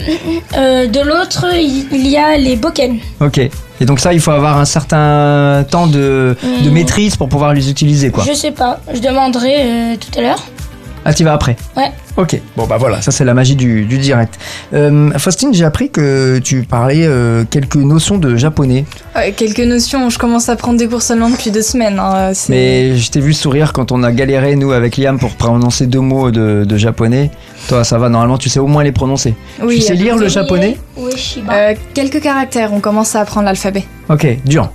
euh, 0.57 0.87
de 0.87 1.00
l'autre 1.00 1.45
il 1.54 2.07
y 2.07 2.16
a 2.16 2.38
les 2.38 2.57
Boken. 2.57 2.99
Ok. 3.21 3.38
Et 3.80 3.85
donc 3.85 4.00
ça, 4.00 4.12
il 4.14 4.18
faut 4.21 4.30
avoir 4.33 4.59
un 4.59 4.64
certain 4.64 5.64
temps 5.71 5.87
de, 5.87 6.35
de 6.64 6.68
Mm. 6.71 6.73
maîtrise 6.73 7.14
pour 7.16 7.28
pouvoir 7.28 7.52
les 7.54 7.71
utiliser 7.71 8.11
quoi. 8.11 8.25
Je 8.26 8.33
sais 8.33 8.50
pas. 8.50 8.80
Je 8.92 8.99
demanderai 9.00 9.57
euh, 9.59 9.95
tout 10.00 10.18
à 10.18 10.23
l'heure. 10.23 10.42
Ah, 11.05 11.14
tu 11.14 11.25
vas 11.25 11.33
après 11.33 11.57
Ouais. 11.76 11.90
Ok, 12.17 12.40
bon 12.57 12.67
bah 12.67 12.76
voilà, 12.78 13.00
ça 13.00 13.12
c'est 13.12 13.25
la 13.25 13.33
magie 13.33 13.55
du, 13.55 13.85
du 13.85 13.99
direct. 13.99 14.38
Euh, 14.75 15.11
Faustine, 15.19 15.55
j'ai 15.55 15.64
appris 15.64 15.88
que 15.90 16.38
tu 16.38 16.62
parlais 16.64 17.07
euh, 17.07 17.45
quelques 17.49 17.76
notions 17.76 18.19
de 18.19 18.37
japonais, 18.37 18.85
Ouais, 19.14 19.33
quelques 19.33 19.61
notions, 19.61 20.11
je 20.11 20.19
commence 20.19 20.49
à 20.49 20.57
prendre 20.57 20.78
des 20.78 20.88
cours 20.88 21.00
seulement 21.02 21.31
depuis 21.31 21.50
deux 21.52 21.62
semaines. 21.62 21.99
hein, 22.00 22.33
mais 22.49 22.97
je 22.97 23.11
t'ai 23.11 23.21
vu 23.21 23.33
sourire 23.33 23.73
quand 23.73 23.93
on 23.93 24.02
a 24.02 24.11
galéré, 24.11 24.57
nous, 24.57 24.73
avec 24.73 24.97
Liam, 24.97 25.19
pour 25.19 25.31
prononcer 25.37 25.87
deux 25.87 26.00
mots 26.00 26.31
de, 26.33 26.64
de 26.64 26.76
japonais. 26.76 27.31
Toi, 27.69 27.85
ça 27.85 27.99
va, 27.99 28.09
normalement, 28.09 28.37
tu 28.38 28.49
sais 28.49 28.59
au 28.59 28.67
moins 28.67 28.83
les 28.83 28.93
prononcer. 28.93 29.35
oui, 29.62 29.76
tu 29.76 29.83
sais 29.83 29.95
lire 29.95 30.17
le 30.17 30.28
japonais? 30.28 30.76
Oui, 30.97 31.12
euh, 31.50 31.75
quelques 31.95 32.21
caractères, 32.21 32.73
on 32.73 32.81
commence 32.81 33.14
à 33.14 33.21
apprendre 33.21 33.47
l'alphabet. 33.47 33.85
Ok, 34.11 34.26
dur. 34.45 34.71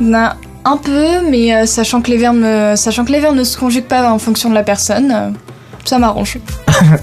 Na- 0.00 0.36
Un 0.64 0.76
peu, 0.76 1.28
mais 1.28 1.52
euh, 1.54 1.66
sachant, 1.66 2.00
que 2.02 2.10
les 2.10 2.18
verbes, 2.18 2.36
ne- 2.38 2.74
sachant 2.76 3.04
que 3.04 3.10
les 3.12 3.18
verbes 3.20 3.34
ne 3.36 3.42
se 3.44 3.56
conjuguent 3.58 3.82
pas 3.84 4.12
en 4.12 4.18
fonction 4.18 4.48
de 4.48 4.54
la 4.54 4.62
personne, 4.62 5.10
euh, 5.12 5.30
ça 5.84 5.98
m'arrange. 5.98 6.38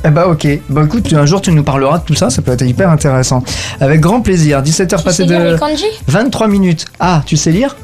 Eh 0.03 0.09
bah 0.09 0.27
ok, 0.27 0.47
bah 0.69 0.81
écoute, 0.85 1.13
un 1.13 1.25
jour 1.25 1.41
tu 1.41 1.51
nous 1.51 1.63
parleras 1.63 1.99
de 1.99 2.03
tout 2.03 2.15
ça, 2.15 2.29
ça 2.29 2.41
peut 2.41 2.51
être 2.51 2.65
hyper 2.65 2.89
intéressant. 2.89 3.43
Avec 3.79 4.01
grand 4.01 4.19
plaisir, 4.21 4.61
17h 4.61 4.97
tu 4.97 5.03
passées 5.03 5.25
de 5.25 5.35
les 5.35 5.57
kanji? 5.57 5.85
23 6.07 6.47
minutes. 6.47 6.85
Ah, 6.99 7.21
tu 7.25 7.37
sais 7.37 7.51
lire? 7.51 7.75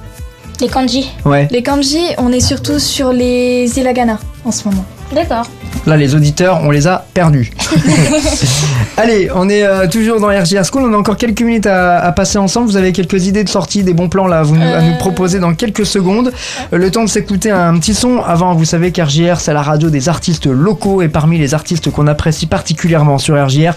Les 0.59 0.67
kanji. 0.67 1.09
Ouais. 1.23 1.47
Les 1.51 1.63
kanji, 1.63 2.01
on 2.17 2.31
est 2.31 2.39
surtout 2.39 2.79
sur 2.79 3.13
les 3.13 3.71
hiragana 3.77 4.19
en 4.43 4.51
ce 4.51 4.67
moment. 4.67 4.85
D'accord. 5.13 5.45
Là, 5.85 5.97
les 5.97 6.15
auditeurs, 6.15 6.61
on 6.63 6.71
les 6.71 6.87
a 6.87 7.05
perdus. 7.13 7.51
Allez, 8.97 9.29
on 9.35 9.47
est 9.49 9.63
euh, 9.63 9.87
toujours 9.87 10.19
dans 10.19 10.27
RJR 10.29 10.63
School. 10.65 10.83
On 10.89 10.93
a 10.93 10.97
encore 10.97 11.15
quelques 11.15 11.41
minutes 11.41 11.67
à, 11.67 11.99
à 11.99 12.11
passer 12.11 12.39
ensemble. 12.39 12.67
Vous 12.67 12.75
avez 12.77 12.91
quelques 12.91 13.27
idées 13.27 13.43
de 13.43 13.49
sortie, 13.49 13.83
des 13.83 13.93
bons 13.93 14.09
plans 14.09 14.25
là 14.25 14.39
à, 14.39 14.43
vous, 14.43 14.55
à 14.55 14.59
Euh. 14.59 14.81
nous 14.81 14.97
proposer 14.97 15.39
dans 15.39 15.53
quelques 15.53 15.85
secondes. 15.85 16.31
Euh, 16.73 16.77
Le 16.77 16.89
temps 16.89 17.03
de 17.03 17.09
s'écouter 17.09 17.51
un 17.51 17.77
petit 17.77 17.93
son. 17.93 18.19
Avant, 18.25 18.55
vous 18.55 18.65
savez 18.65 18.91
qu'RJR, 18.91 19.39
c'est 19.39 19.53
la 19.53 19.61
radio 19.61 19.89
des 19.91 20.09
artistes 20.09 20.47
locaux. 20.47 21.03
Et 21.03 21.07
parmi 21.07 21.37
les 21.37 21.53
artistes 21.53 21.91
qu'on 21.91 22.07
apprécie 22.07 22.47
particulièrement 22.47 23.19
sur 23.19 23.35
RJR, 23.35 23.73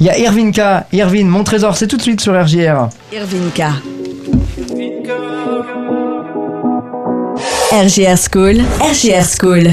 il 0.00 0.06
y 0.06 0.10
a 0.10 0.18
Irvin 0.18 0.50
K. 0.50 0.60
Irvin, 0.92 1.24
mon 1.24 1.42
trésor, 1.42 1.76
c'est 1.76 1.86
tout 1.86 1.96
de 1.96 2.02
suite 2.02 2.20
sur 2.20 2.34
RJR. 2.34 2.88
Irvin 3.14 3.48
K. 3.54 3.62
RGR 7.72 8.16
School, 8.30 8.56
RGR 8.80 9.24
School. 9.40 9.70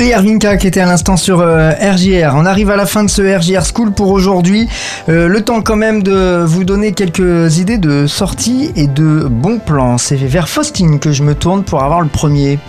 Et 0.00 0.10
Ervinka 0.10 0.56
qui 0.56 0.68
était 0.68 0.78
à 0.78 0.86
l'instant 0.86 1.16
sur 1.16 1.40
euh, 1.40 1.72
RJR. 1.72 2.34
On 2.36 2.46
arrive 2.46 2.70
à 2.70 2.76
la 2.76 2.86
fin 2.86 3.02
de 3.02 3.10
ce 3.10 3.20
RJR 3.20 3.64
School 3.66 3.90
pour 3.90 4.10
aujourd'hui. 4.10 4.68
Euh, 5.08 5.26
le 5.26 5.42
temps 5.42 5.60
quand 5.60 5.74
même 5.74 6.04
de 6.04 6.44
vous 6.46 6.62
donner 6.62 6.92
quelques 6.92 7.58
idées 7.58 7.78
de 7.78 8.06
sortie 8.06 8.70
et 8.76 8.86
de 8.86 9.26
bons 9.28 9.58
plans. 9.58 9.98
C'est 9.98 10.14
vers 10.14 10.48
Faustine 10.48 11.00
que 11.00 11.10
je 11.10 11.24
me 11.24 11.34
tourne 11.34 11.64
pour 11.64 11.82
avoir 11.82 12.00
le 12.00 12.06
premier. 12.06 12.60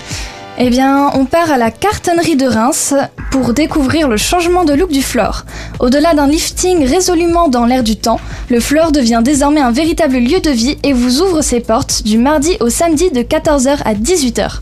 Eh 0.62 0.70
bien, 0.70 1.10
on 1.14 1.24
part 1.24 1.54
à 1.54 1.58
la 1.58 1.72
cartonnerie 1.72 2.36
de 2.36 2.46
Reims 2.46 2.94
pour 3.32 3.54
découvrir 3.54 4.10
le 4.10 4.18
changement 4.18 4.66
de 4.66 4.74
look 4.74 4.92
du 4.92 5.02
Flore. 5.02 5.46
Au-delà 5.80 6.14
d'un 6.14 6.28
lifting 6.28 6.86
résolument 6.86 7.48
dans 7.48 7.66
l'air 7.66 7.82
du 7.82 7.96
temps, 7.96 8.20
le 8.50 8.60
Flore 8.60 8.92
devient 8.92 9.22
désormais 9.24 9.62
un 9.62 9.72
véritable 9.72 10.18
lieu 10.18 10.42
de 10.42 10.50
vie 10.50 10.78
et 10.84 10.92
vous 10.92 11.22
ouvre 11.22 11.42
ses 11.42 11.62
portes 11.62 12.04
du 12.04 12.18
mardi 12.18 12.58
au 12.60 12.70
samedi 12.70 13.10
de 13.10 13.22
14h 13.22 13.78
à 13.86 13.94
18h. 13.94 14.60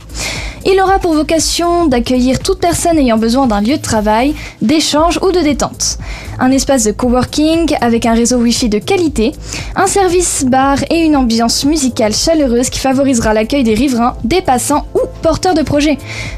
Il 0.69 0.81
aura 0.81 0.99
pour 0.99 1.13
vocation 1.13 1.85
d'accueillir 1.85 2.39
toute 2.39 2.59
personne 2.59 2.99
ayant 2.99 3.17
besoin 3.17 3.47
d'un 3.47 3.61
lieu 3.61 3.77
de 3.77 3.81
travail, 3.81 4.35
d'échange 4.61 5.17
ou 5.23 5.31
de 5.31 5.39
détente. 5.39 5.97
Un 6.39 6.51
espace 6.51 6.83
de 6.83 6.91
coworking 6.91 7.77
avec 7.79 8.05
un 8.05 8.13
réseau 8.13 8.35
Wi-Fi 8.39 8.67
de 8.67 8.79
qualité, 8.79 9.31
un 9.77 9.87
service 9.87 10.43
bar 10.45 10.79
et 10.91 11.05
une 11.05 11.15
ambiance 11.15 11.63
musicale 11.63 12.13
chaleureuse 12.13 12.69
qui 12.69 12.79
favorisera 12.79 13.33
l'accueil 13.33 13.63
des 13.63 13.75
riverains, 13.75 14.17
des 14.25 14.41
passants 14.41 14.85
ou 14.93 14.99
porteurs 15.21 15.53
de 15.53 15.61
projets. 15.61 15.86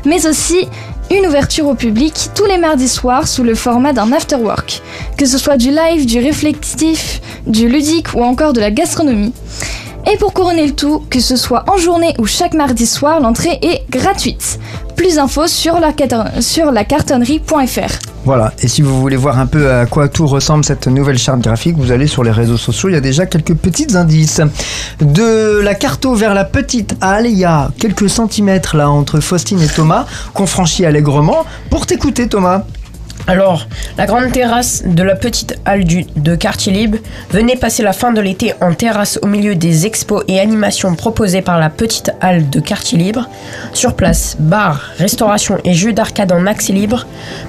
Mais 0.06 0.28
aussi 0.28 0.68
une 1.12 1.26
ouverture 1.26 1.68
au 1.68 1.74
public 1.74 2.30
tous 2.36 2.46
les 2.46 2.58
mardis 2.58 2.88
soirs 2.88 3.28
sous 3.28 3.44
le 3.44 3.56
format 3.56 3.94
d'un 3.94 4.12
afterwork. 4.12 4.82
Que 5.18 5.26
ce 5.26 5.38
soit 5.38 5.58
du 5.58 5.72
live, 5.72 6.06
du 6.06 6.20
réflexif, 6.20 7.22
du 7.48 7.68
ludique 7.68 8.14
ou 8.14 8.24
encore 8.24 8.54
de 8.54 8.60
la 8.60 8.72
gastronomie. 8.72 9.34
Et 10.12 10.18
pour 10.18 10.34
couronner 10.34 10.66
le 10.66 10.74
tout, 10.74 11.04
que 11.12 11.20
ce 11.20 11.36
soit 11.36 11.66
en 11.70 11.78
journée 11.78 12.16
ou 12.18 12.26
chaque 12.26 12.56
mardi 12.56 12.88
soir, 12.88 13.20
l'entrée 13.20 13.60
est 13.62 13.84
gratuite. 13.92 14.60
Plus 14.96 15.18
d'infos 15.18 15.48
sur 15.48 15.80
la, 15.80 15.94
cartonnerie.fr. 15.94 18.00
Voilà, 18.26 18.52
et 18.60 18.68
si 18.68 18.82
vous 18.82 19.00
voulez 19.00 19.16
voir 19.16 19.38
un 19.38 19.46
peu 19.46 19.72
à 19.72 19.86
quoi 19.86 20.08
tout 20.08 20.26
ressemble 20.26 20.66
cette 20.66 20.88
nouvelle 20.88 21.20
charte 21.20 21.42
graphique, 21.42 21.78
vous 21.78 21.92
allez 21.92 22.08
sur 22.08 22.24
les 22.24 22.32
réseaux 22.32 22.58
sociaux, 22.58 22.90
il 22.90 22.94
y 22.94 22.98
a 22.98 23.02
déjà 23.02 23.28
quelques 23.28 23.54
petits 23.54 23.96
indices. 23.96 24.42
De 25.00 25.60
la 25.60 25.76
carto 25.76 26.16
vers 26.16 26.34
la 26.34 26.44
petite 26.44 26.96
halle, 27.02 27.28
il 27.28 27.38
y 27.38 27.46
a 27.46 27.70
quelques 27.78 28.10
centimètres 28.10 28.76
là 28.76 28.90
entre 28.90 29.20
Faustine 29.20 29.62
et 29.62 29.68
Thomas 29.68 30.08
qu'on 30.34 30.48
franchit 30.48 30.88
allègrement. 30.88 31.46
Pour 31.70 31.86
t'écouter 31.86 32.28
Thomas, 32.28 32.64
Alors, 33.30 33.68
la 34.00 34.08
grande 34.08 34.32
terrasse 34.32 34.82
de 34.88 35.04
la 35.04 35.16
petite 35.16 35.60
halle 35.64 35.84
du, 35.84 36.04
de 36.16 36.34
Quartier 36.34 36.74
Libre 36.74 36.98
venait 37.30 37.58
passer 37.58 37.84
la 37.84 37.94
fin 37.94 38.12
de 38.12 38.20
l'été 38.20 38.56
en 38.60 38.74
terrasse 38.74 39.20
au 39.22 39.28
milieu 39.28 39.54
des 39.54 39.86
expos 39.86 40.24
et 40.28 40.40
animations 40.40 40.96
proposées 40.96 41.44
par 41.44 41.60
la 41.60 41.70
petite 41.70 42.12
halle 42.22 42.50
de 42.50 42.60
Quartier 42.60 42.98
Libre. 42.98 43.30
Sur 43.72 43.94
place, 43.94 44.36
bar, 44.40 44.82
restauration 44.98 45.60
et 45.64 45.76
jeux 45.76 45.94
d'arcade 45.94 46.32
en 46.32 46.48
accès 46.48 46.74
libre. 46.74 47.06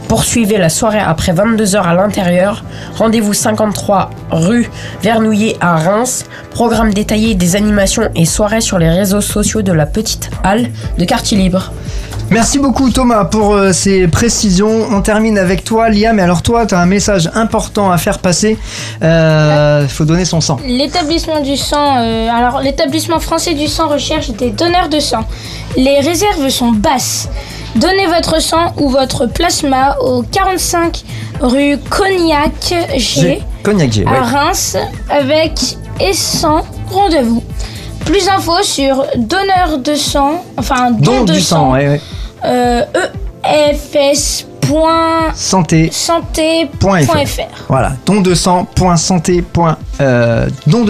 Poursuivez 0.07 0.59
la 0.59 0.69
soirée 0.69 1.01
après 1.01 1.33
22h 1.33 1.81
à 1.81 1.95
l'intérieur. 1.95 2.63
Rendez-vous 2.97 3.33
53 3.33 4.11
rue 4.33 4.69
Vernouillet 5.03 5.57
à 5.63 5.79
Reims. 5.79 6.27
Programme 6.51 6.93
détaillé 6.93 7.35
des 7.35 7.57
animations 7.57 8.11
et 8.15 8.27
soirées 8.27 8.61
sur 8.61 8.79
les 8.79 8.91
réseaux 8.91 9.23
sociaux 9.23 9.63
de 9.63 9.73
la 9.73 9.87
petite 9.87 10.29
halle 10.45 10.69
de 10.99 11.07
Quartier 11.07 11.39
Libre. 11.39 11.73
Merci 12.31 12.61
beaucoup 12.61 12.91
Thomas 12.91 13.25
pour 13.25 13.55
euh, 13.55 13.73
ces 13.73 14.07
précisions. 14.07 14.87
On 14.93 15.01
termine 15.01 15.37
avec 15.37 15.65
toi 15.65 15.89
Liam. 15.89 16.19
Et 16.19 16.23
alors 16.23 16.43
toi, 16.43 16.65
tu 16.65 16.75
as 16.75 16.79
un 16.81 16.87
message 16.87 17.29
important 17.35 17.91
à 17.91 17.99
faire 17.99 18.21
passer. 18.21 18.57
Il 19.03 19.89
faut 19.89 20.05
donner 20.05 20.25
son 20.25 20.41
sang. 20.41 20.59
L'établissement 20.65 21.41
du 21.41 21.57
sang, 21.57 21.97
euh, 21.99 22.29
alors 22.31 22.61
l'établissement 22.61 23.19
français 23.19 23.55
du 23.55 23.67
sang 23.67 23.89
recherche 23.89 24.31
des 24.31 24.51
donneurs 24.51 24.89
de 24.89 25.01
sang. 25.01 25.25
Les 25.77 25.99
réserves 26.01 26.49
sont 26.51 26.71
basses. 26.73 27.29
Donnez 27.75 28.07
votre 28.07 28.41
sang 28.41 28.75
ou 28.77 28.89
votre 28.89 29.27
plasma 29.27 29.97
au 30.01 30.23
45 30.23 31.03
rue 31.41 31.79
Cognac 31.89 32.75
G 32.97 33.43
Cognac 33.63 33.93
G. 33.93 34.05
ouais. 34.05 34.17
à 34.17 34.23
Reims 34.23 34.77
avec 35.09 35.53
et 36.01 36.13
sans 36.13 36.63
rendez-vous. 36.91 37.43
Plus 38.05 38.27
d'infos 38.27 38.63
sur 38.63 39.05
donneur 39.17 39.79
de 39.79 39.95
sang, 39.95 40.45
enfin 40.57 40.91
don, 40.91 41.19
Don 41.21 41.25
de 41.25 41.33
du 41.35 41.41
sang, 41.41 41.57
sang, 41.67 41.73
ouais, 41.73 41.87
ouais. 41.89 42.01
Euh, 42.45 42.85
Point 44.71 45.33
Santé. 45.35 45.89
santé.fr. 45.91 47.43
Voilà, 47.69 47.93
don 48.07 48.21
de 48.21 48.35
sang.santé. 48.35 49.45
Euh, 50.01 50.47
don. 50.69 50.85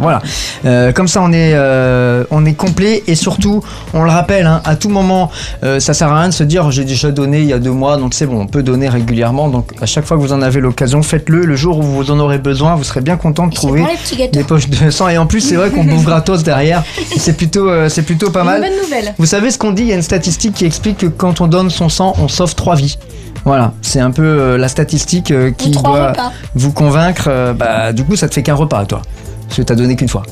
Voilà, 0.00 0.20
Euh, 0.66 0.90
comme 0.92 1.06
ça 1.08 1.22
on 1.22 1.32
est, 1.32 1.52
euh, 1.54 2.24
on 2.32 2.44
est 2.44 2.54
complet 2.54 3.02
et 3.06 3.14
surtout, 3.14 3.62
on 3.94 4.02
le 4.02 4.10
rappelle, 4.10 4.46
hein, 4.46 4.60
à 4.64 4.74
tout 4.76 4.88
moment, 4.88 5.30
euh, 5.62 5.78
ça 5.78 5.94
sert 5.94 6.08
à 6.12 6.18
rien 6.18 6.28
de 6.28 6.34
se 6.34 6.42
dire 6.42 6.70
j'ai 6.72 6.84
déjà 6.84 7.10
donné 7.12 7.38
il 7.40 7.46
y 7.46 7.52
a 7.52 7.58
deux 7.60 7.70
mois, 7.70 7.96
donc 7.96 8.12
c'est 8.14 8.26
bon, 8.26 8.40
on 8.40 8.46
peut 8.48 8.62
donner 8.64 8.88
régulièrement. 8.88 9.48
Donc 9.48 9.70
à 9.80 9.86
chaque 9.86 10.04
fois 10.04 10.16
que 10.16 10.22
vous 10.22 10.32
en 10.32 10.42
avez 10.42 10.60
l'occasion, 10.60 11.02
faites-le. 11.02 11.44
Le 11.46 11.54
jour 11.56 11.78
où 11.78 11.82
vous 11.82 12.10
en 12.10 12.18
aurez 12.18 12.38
besoin, 12.38 12.74
vous 12.74 12.84
serez 12.84 13.00
bien 13.02 13.16
content 13.16 13.46
de 13.46 13.54
trouver 13.54 13.84
des 14.32 14.42
poches 14.44 14.68
de 14.68 14.90
sang. 14.90 15.08
Et 15.08 15.16
en 15.16 15.26
plus, 15.26 15.40
c'est 15.42 15.54
vrai 15.56 15.70
qu'on 15.70 15.84
bouffe 15.90 16.04
gratos 16.04 16.42
derrière. 16.42 16.82
C'est 17.16 17.36
plutôt, 17.36 17.68
euh, 17.68 17.88
c'est 17.88 18.02
plutôt 18.02 18.30
pas 18.30 18.40
Une 18.40 18.46
mal. 18.46 18.60
bonne 18.62 18.76
nouvelle. 18.82 19.14
Vous 19.16 19.26
savez 19.26 19.50
ce 19.52 19.58
qu'on 19.58 19.70
dit? 19.70 19.82
Il 19.82 19.88
y 19.88 19.92
a 19.92 19.96
une 19.96 20.02
statistique 20.02 20.54
qui 20.54 20.64
explique 20.66 20.98
que 20.98 21.06
quand 21.06 21.40
on 21.40 21.46
donne 21.46 21.70
son 21.70 21.88
sang, 21.88 21.99
on 22.00 22.28
sauve 22.28 22.54
trois 22.54 22.74
vies. 22.76 22.98
Voilà, 23.44 23.72
c'est 23.80 24.00
un 24.00 24.10
peu 24.10 24.22
euh, 24.22 24.58
la 24.58 24.68
statistique 24.68 25.30
euh, 25.30 25.50
qui 25.50 25.70
doit 25.70 26.08
repas. 26.10 26.32
vous 26.54 26.72
convaincre. 26.72 27.24
euh, 27.28 27.54
bah, 27.54 27.92
du 27.92 28.04
coup, 28.04 28.16
ça 28.16 28.28
te 28.28 28.34
fait 28.34 28.42
qu'un 28.42 28.54
repas, 28.54 28.84
toi. 28.84 29.00
Parce 29.46 29.56
que 29.56 29.62
t'as 29.62 29.74
donné 29.74 29.96
qu'une 29.96 30.08
fois. 30.08 30.22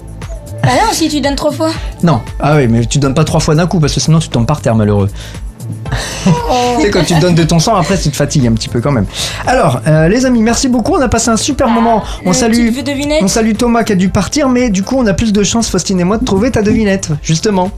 Bah 0.62 0.70
non, 0.74 0.92
si 0.92 1.08
tu 1.08 1.20
donnes 1.20 1.36
trois 1.36 1.52
fois. 1.52 1.70
Non, 2.02 2.20
ah 2.40 2.56
oui, 2.56 2.66
mais 2.68 2.84
tu 2.84 2.98
donnes 2.98 3.14
pas 3.14 3.24
trois 3.24 3.40
fois 3.40 3.54
d'un 3.54 3.66
coup 3.66 3.80
parce 3.80 3.94
que 3.94 4.00
sinon 4.00 4.18
tu 4.18 4.28
tombes 4.28 4.46
par 4.46 4.60
terre, 4.60 4.74
malheureux. 4.74 5.08
tu 6.24 6.82
sais, 6.82 6.90
quand 6.90 7.04
tu 7.04 7.14
te 7.14 7.20
donnes 7.20 7.34
de 7.34 7.44
ton 7.44 7.58
sang, 7.58 7.76
après 7.76 7.98
tu 7.98 8.10
te 8.10 8.16
fatigues 8.16 8.46
un 8.46 8.52
petit 8.52 8.68
peu 8.68 8.80
quand 8.80 8.92
même. 8.92 9.06
Alors, 9.46 9.80
euh, 9.86 10.08
les 10.08 10.26
amis, 10.26 10.42
merci 10.42 10.68
beaucoup. 10.68 10.94
On 10.94 11.00
a 11.00 11.08
passé 11.08 11.30
un 11.30 11.36
super 11.36 11.68
moment. 11.68 12.02
On 12.24 12.32
salue. 12.32 12.70
On 13.22 13.28
salue 13.28 13.52
Thomas 13.52 13.84
qui 13.84 13.92
a 13.92 13.96
dû 13.96 14.08
partir, 14.08 14.48
mais 14.48 14.70
du 14.70 14.82
coup, 14.82 14.96
on 14.98 15.06
a 15.06 15.14
plus 15.14 15.32
de 15.32 15.42
chance, 15.42 15.68
Faustine 15.68 16.00
et 16.00 16.04
moi, 16.04 16.18
de 16.18 16.24
trouver 16.24 16.50
ta 16.50 16.62
devinette, 16.62 17.10
justement, 17.22 17.70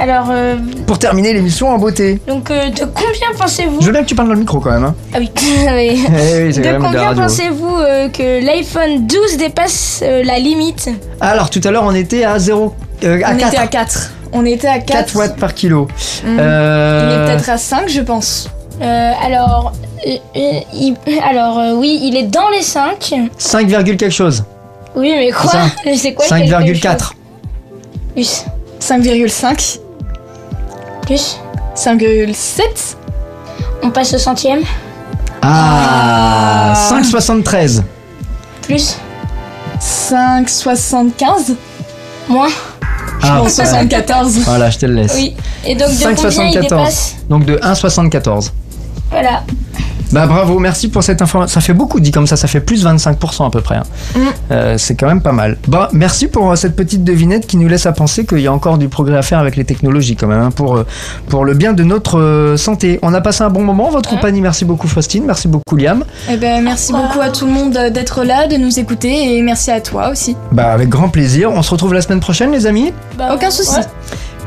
Alors, 0.00 0.28
euh, 0.30 0.56
pour 0.86 0.98
terminer 0.98 1.32
l'émission 1.34 1.68
en 1.68 1.78
beauté. 1.78 2.20
donc, 2.26 2.50
euh, 2.50 2.70
de 2.70 2.84
combien 2.86 3.28
pensez-vous 3.38 3.80
Je 3.80 3.86
veux 3.86 3.92
bien 3.92 4.02
que 4.02 4.06
tu 4.08 4.14
parles 4.14 4.28
dans 4.28 4.34
le 4.34 4.40
micro 4.40 4.58
quand 4.58 4.70
même. 4.70 4.84
Hein. 4.84 4.94
Ah 5.14 5.18
oui. 5.18 5.30
oui. 5.36 6.06
Eh 6.08 6.44
oui, 6.44 6.54
c'est 6.54 6.60
De 6.60 6.66
quand 6.66 6.72
même 6.72 6.78
de 6.78 6.84
la 6.84 6.88
combien 6.88 7.02
radio. 7.08 7.22
pensez-vous 7.22 7.76
euh, 7.76 8.08
que 8.08 8.44
l'iPhone 8.44 9.06
12 9.06 9.36
dépasse 9.36 10.00
euh, 10.02 10.24
la 10.24 10.38
limite? 10.38 10.88
Alors, 11.20 11.50
tout 11.50 11.60
à 11.64 11.70
l'heure, 11.70 11.84
on 11.84 11.94
était 11.94 12.24
à 12.24 12.38
0. 12.38 12.74
euh, 13.04 13.20
à 13.24 13.32
On 13.32 13.36
4, 13.36 13.48
était 13.52 13.58
à 13.62 13.66
4. 13.66 14.12
On 14.32 14.46
était 14.46 14.68
à 14.68 14.78
4. 14.78 14.86
4 14.86 15.16
watts 15.16 15.36
par 15.36 15.52
kilo. 15.54 15.86
Il 16.24 16.30
est 16.30 16.36
peut-être 16.36 17.50
à 17.50 17.58
5, 17.58 17.88
je 17.88 18.00
pense. 18.00 18.48
Euh, 18.80 19.12
Alors, 19.26 19.72
euh, 20.06 20.10
euh, 20.36 20.40
il- 20.72 20.96
alors 21.28 21.58
euh, 21.58 21.72
oui, 21.74 21.98
il 22.02 22.16
est 22.16 22.22
dans 22.22 22.48
les 22.48 22.62
5. 22.62 23.12
5, 23.36 23.66
virgule 23.66 23.98
quelque 23.98 24.10
chose. 24.14 24.44
Oui, 24.96 25.12
mais 25.14 25.30
quoi? 25.30 25.50
Ça. 25.50 25.60
C'est 25.94 26.14
quoi 26.14 26.24
le 26.30 26.48
quelque 26.48 26.78
5,4. 26.78 26.98
chose 26.98 27.10
Plus. 28.14 28.44
5,5. 28.80 29.79
Plus. 31.10 31.40
5,7. 31.74 32.96
On 33.82 33.90
passe 33.90 34.14
au 34.14 34.18
centième. 34.18 34.60
Ah, 35.42 36.72
Ah. 36.72 36.88
5,73. 36.88 37.82
Plus. 38.62 38.96
5,75. 39.80 41.56
Moins. 42.28 42.46
Ah, 43.24 43.40
Bon, 43.40 43.48
74. 43.48 44.38
Voilà, 44.44 44.70
je 44.70 44.78
te 44.78 44.86
le 44.86 44.94
laisse. 44.94 45.12
Oui. 45.16 45.34
Et 45.66 45.74
donc, 45.74 45.88
de 45.90 45.94
combien 46.04 46.44
il 46.46 46.54
5,74. 46.54 46.60
dépasse 46.60 47.16
Donc 47.28 47.44
de 47.44 47.56
1,74. 47.56 48.52
Voilà. 49.10 49.42
Bah 50.12 50.26
bravo, 50.26 50.58
merci 50.58 50.88
pour 50.88 51.02
cette 51.04 51.22
information. 51.22 51.52
Ça 51.52 51.60
fait 51.60 51.72
beaucoup 51.72 52.00
dit 52.00 52.10
comme 52.10 52.26
ça, 52.26 52.36
ça 52.36 52.48
fait 52.48 52.60
plus 52.60 52.84
25% 52.84 53.46
à 53.46 53.50
peu 53.50 53.60
près. 53.60 53.76
hein. 53.76 53.82
Mm. 54.16 54.20
Euh, 54.50 54.78
c'est 54.78 54.94
quand 54.96 55.06
même 55.06 55.20
pas 55.22 55.32
mal. 55.32 55.56
Bah 55.68 55.88
merci 55.92 56.26
pour 56.26 56.50
euh, 56.50 56.56
cette 56.56 56.74
petite 56.74 57.04
devinette 57.04 57.46
qui 57.46 57.56
nous 57.56 57.68
laisse 57.68 57.86
à 57.86 57.92
penser 57.92 58.26
qu'il 58.26 58.40
y 58.40 58.46
a 58.46 58.52
encore 58.52 58.78
du 58.78 58.88
progrès 58.88 59.16
à 59.16 59.22
faire 59.22 59.38
avec 59.38 59.56
les 59.56 59.64
technologies 59.64 60.16
quand 60.16 60.26
même, 60.26 60.40
hein, 60.40 60.50
pour, 60.50 60.76
euh, 60.76 60.86
pour 61.28 61.44
le 61.44 61.54
bien 61.54 61.72
de 61.72 61.84
notre 61.84 62.18
euh, 62.18 62.56
santé. 62.56 62.98
On 63.02 63.14
a 63.14 63.20
passé 63.20 63.42
un 63.44 63.50
bon 63.50 63.62
moment 63.62 63.88
en 63.88 63.90
votre 63.90 64.08
compagnie. 64.10 64.40
Merci 64.40 64.64
beaucoup 64.64 64.88
Faustine, 64.88 65.24
merci 65.26 65.46
beaucoup 65.48 65.76
Liam. 65.76 66.04
Eh 66.30 66.36
ben, 66.36 66.62
merci 66.64 66.92
beaucoup 66.92 67.20
à 67.20 67.30
tout 67.30 67.46
le 67.46 67.52
monde 67.52 67.72
d'être 67.92 68.24
là, 68.24 68.46
de 68.48 68.56
nous 68.56 68.78
écouter 68.80 69.36
et 69.36 69.42
merci 69.42 69.70
à 69.70 69.80
toi 69.80 70.10
aussi. 70.10 70.36
Bah 70.52 70.72
avec 70.72 70.88
grand 70.88 71.08
plaisir. 71.08 71.50
On 71.52 71.62
se 71.62 71.70
retrouve 71.70 71.94
la 71.94 72.02
semaine 72.02 72.20
prochaine 72.20 72.50
les 72.50 72.66
amis. 72.66 72.92
Bah, 73.16 73.30
Aucun 73.34 73.50
souci. 73.50 73.76
ouais. 73.78 73.84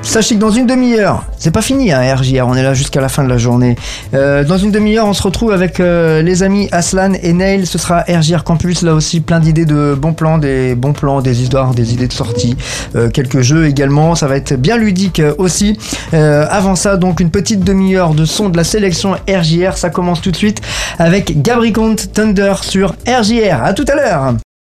Sachez 0.04 0.36
que 0.36 0.40
dans 0.40 0.52
une 0.52 0.68
demi-heure, 0.68 1.26
c'est 1.40 1.50
pas 1.50 1.62
fini 1.62 1.92
hein, 1.92 2.16
RJR, 2.16 2.46
on 2.46 2.56
est 2.56 2.62
là 2.62 2.74
jusqu'à 2.74 3.02
la 3.02 3.10
fin 3.10 3.24
de 3.24 3.30
la 3.30 3.38
journée. 3.38 3.78
Euh, 4.14 4.44
dans 4.44 4.58
une 4.58 4.70
demi-heure, 4.70 5.08
on 5.08 5.14
se 5.14 5.24
retrouve 5.24 5.52
avec 5.52 5.80
euh, 5.80 6.22
les 6.22 6.44
amis 6.44 6.68
Aslan 6.72 7.14
et 7.24 7.34
Neil. 7.34 7.66
Ce 7.66 7.78
sera 7.78 8.02
RJR 8.02 8.44
Campus, 8.44 8.82
là 8.84 8.94
aussi 8.94 9.22
plein 9.22 9.40
d'idées 9.40 9.66
de 9.66 9.98
bons 10.00 10.14
plans, 10.14 10.38
des 10.38 10.76
bons 10.76 10.94
plans, 10.94 11.22
des 11.22 11.42
histoires, 11.42 11.74
des 11.74 11.94
idées 11.94 12.08
de 12.08 12.14
sortie, 12.14 12.56
euh, 12.96 13.10
quelques 13.10 13.42
jeux 13.42 13.66
également. 13.66 14.14
Ça 14.14 14.28
va 14.28 14.36
être 14.36 14.54
bien 14.54 14.78
ludique 14.78 15.22
aussi. 15.38 15.80
Avant 16.12 16.76
ça, 16.76 16.98
donc 16.98 17.20
une 17.20 17.32
petite 17.32 17.64
demi-heure 17.64 18.14
de 18.14 18.26
son 18.26 18.50
de 18.50 18.58
la 18.58 18.64
sélection 18.64 19.16
RJR. 19.28 19.78
Ça 19.78 19.90
commence 19.90 20.22
tout 20.22 20.32
de 20.32 20.36
suite 20.36 20.62
avec 21.00 21.42
Gabricont 21.42 21.96
Thunder 22.14 22.56
sur 22.62 22.94
RJR. 23.08 23.64
À 23.64 23.74
tout 23.74 23.86
à 23.88 23.96
l'heure. 23.96 24.34